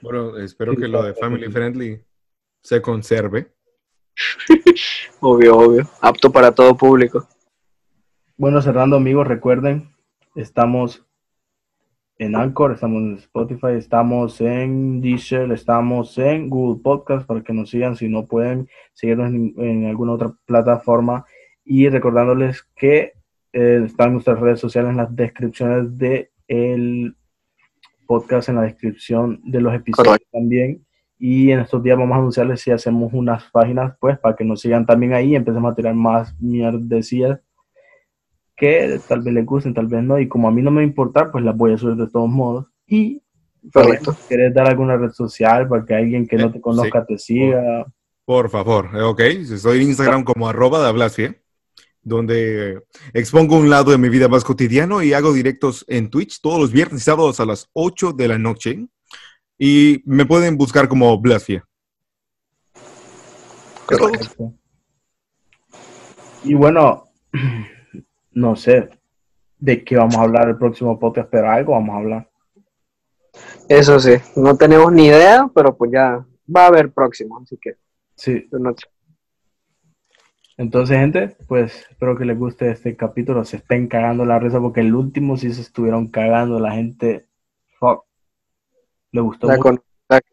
[0.00, 2.02] Bueno, espero que lo de Family Friendly
[2.62, 3.52] se conserve.
[5.20, 5.88] Obvio, obvio.
[6.00, 7.28] Apto para todo público.
[8.36, 9.92] Bueno, cerrando amigos, recuerden,
[10.36, 11.04] estamos
[12.18, 17.70] en Anchor, estamos en Spotify, estamos en Deezer, estamos en Google Podcast para que nos
[17.70, 21.24] sigan si no pueden seguirnos en, en alguna otra plataforma
[21.64, 23.12] y recordándoles que
[23.52, 27.14] eh, están nuestras redes sociales en las descripciones de el
[28.06, 30.28] podcast, en la descripción de los episodios Correcto.
[30.32, 30.84] también.
[31.20, 34.60] Y en estos días vamos a anunciarles si hacemos unas páginas, pues, para que nos
[34.60, 37.40] sigan también ahí y empecemos a tirar más mierdecillas
[38.58, 40.18] que tal vez les gusten, tal vez no.
[40.18, 42.66] Y como a mí no me importa, pues las voy a subir de todos modos.
[42.86, 43.22] Y
[43.72, 44.16] Correcto.
[44.28, 47.86] querés dar alguna red social para que alguien que no Eh, te conozca te siga.
[48.24, 49.20] Por favor, eh, ok.
[49.20, 51.36] Estoy en Instagram como arroba de
[52.02, 52.82] donde
[53.12, 56.72] expongo un lado de mi vida más cotidiano y hago directos en Twitch todos los
[56.72, 58.86] viernes y sábados a las 8 de la noche.
[59.58, 61.64] Y me pueden buscar como Blasfia.
[63.86, 64.54] Correcto.
[66.44, 67.04] Y bueno,
[68.38, 68.88] no sé
[69.58, 72.30] de qué vamos a hablar el próximo podcast, pero algo vamos a hablar.
[73.68, 76.24] Eso sí, no tenemos ni idea, pero pues ya
[76.54, 77.76] va a haber próximo, así que
[78.14, 78.48] Sí,
[80.56, 83.44] entonces, gente, pues espero que les guste este capítulo.
[83.44, 86.58] Se estén cagando la risa porque el último sí se estuvieron cagando.
[86.58, 87.28] La gente,
[87.78, 88.04] fuck,
[89.12, 89.60] le gustó mucho.
[89.60, 89.80] con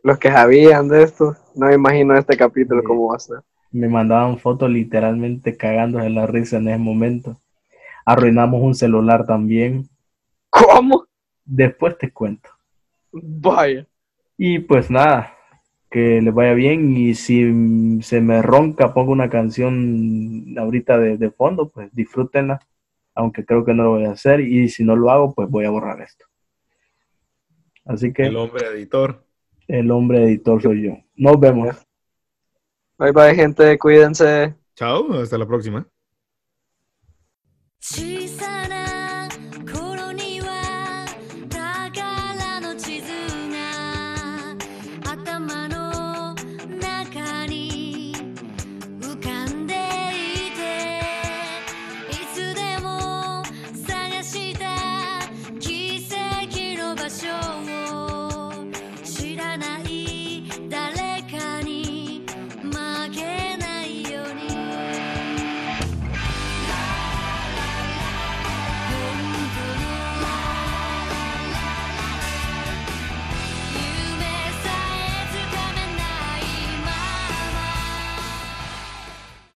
[0.01, 2.87] los que sabían de esto, no me imagino este capítulo Sí.
[2.87, 3.37] cómo va a ser.
[3.71, 7.37] Me mandaban fotos literalmente cagándose la risa en ese momento.
[8.05, 9.89] Arruinamos un celular también.
[10.49, 11.05] ¿Cómo?
[11.43, 12.49] Después te cuento.
[13.11, 13.87] Vaya.
[14.37, 15.33] Y pues nada,
[15.89, 16.95] que les vaya bien.
[16.95, 22.59] Y si se me ronca, pongo una canción ahorita de, de fondo, pues disfrútenla.
[23.15, 24.41] Aunque creo que no lo voy a hacer.
[24.41, 26.25] Y si no lo hago, pues voy a borrar esto.
[27.85, 29.23] Así que El hombre editor.
[29.67, 30.97] el hombre editor soy yo.
[31.15, 31.75] Nos vemos.
[32.97, 34.55] Bye bye, gente, cuídense.
[34.75, 35.87] Chao, hasta la próxima.
[37.93, 38.24] to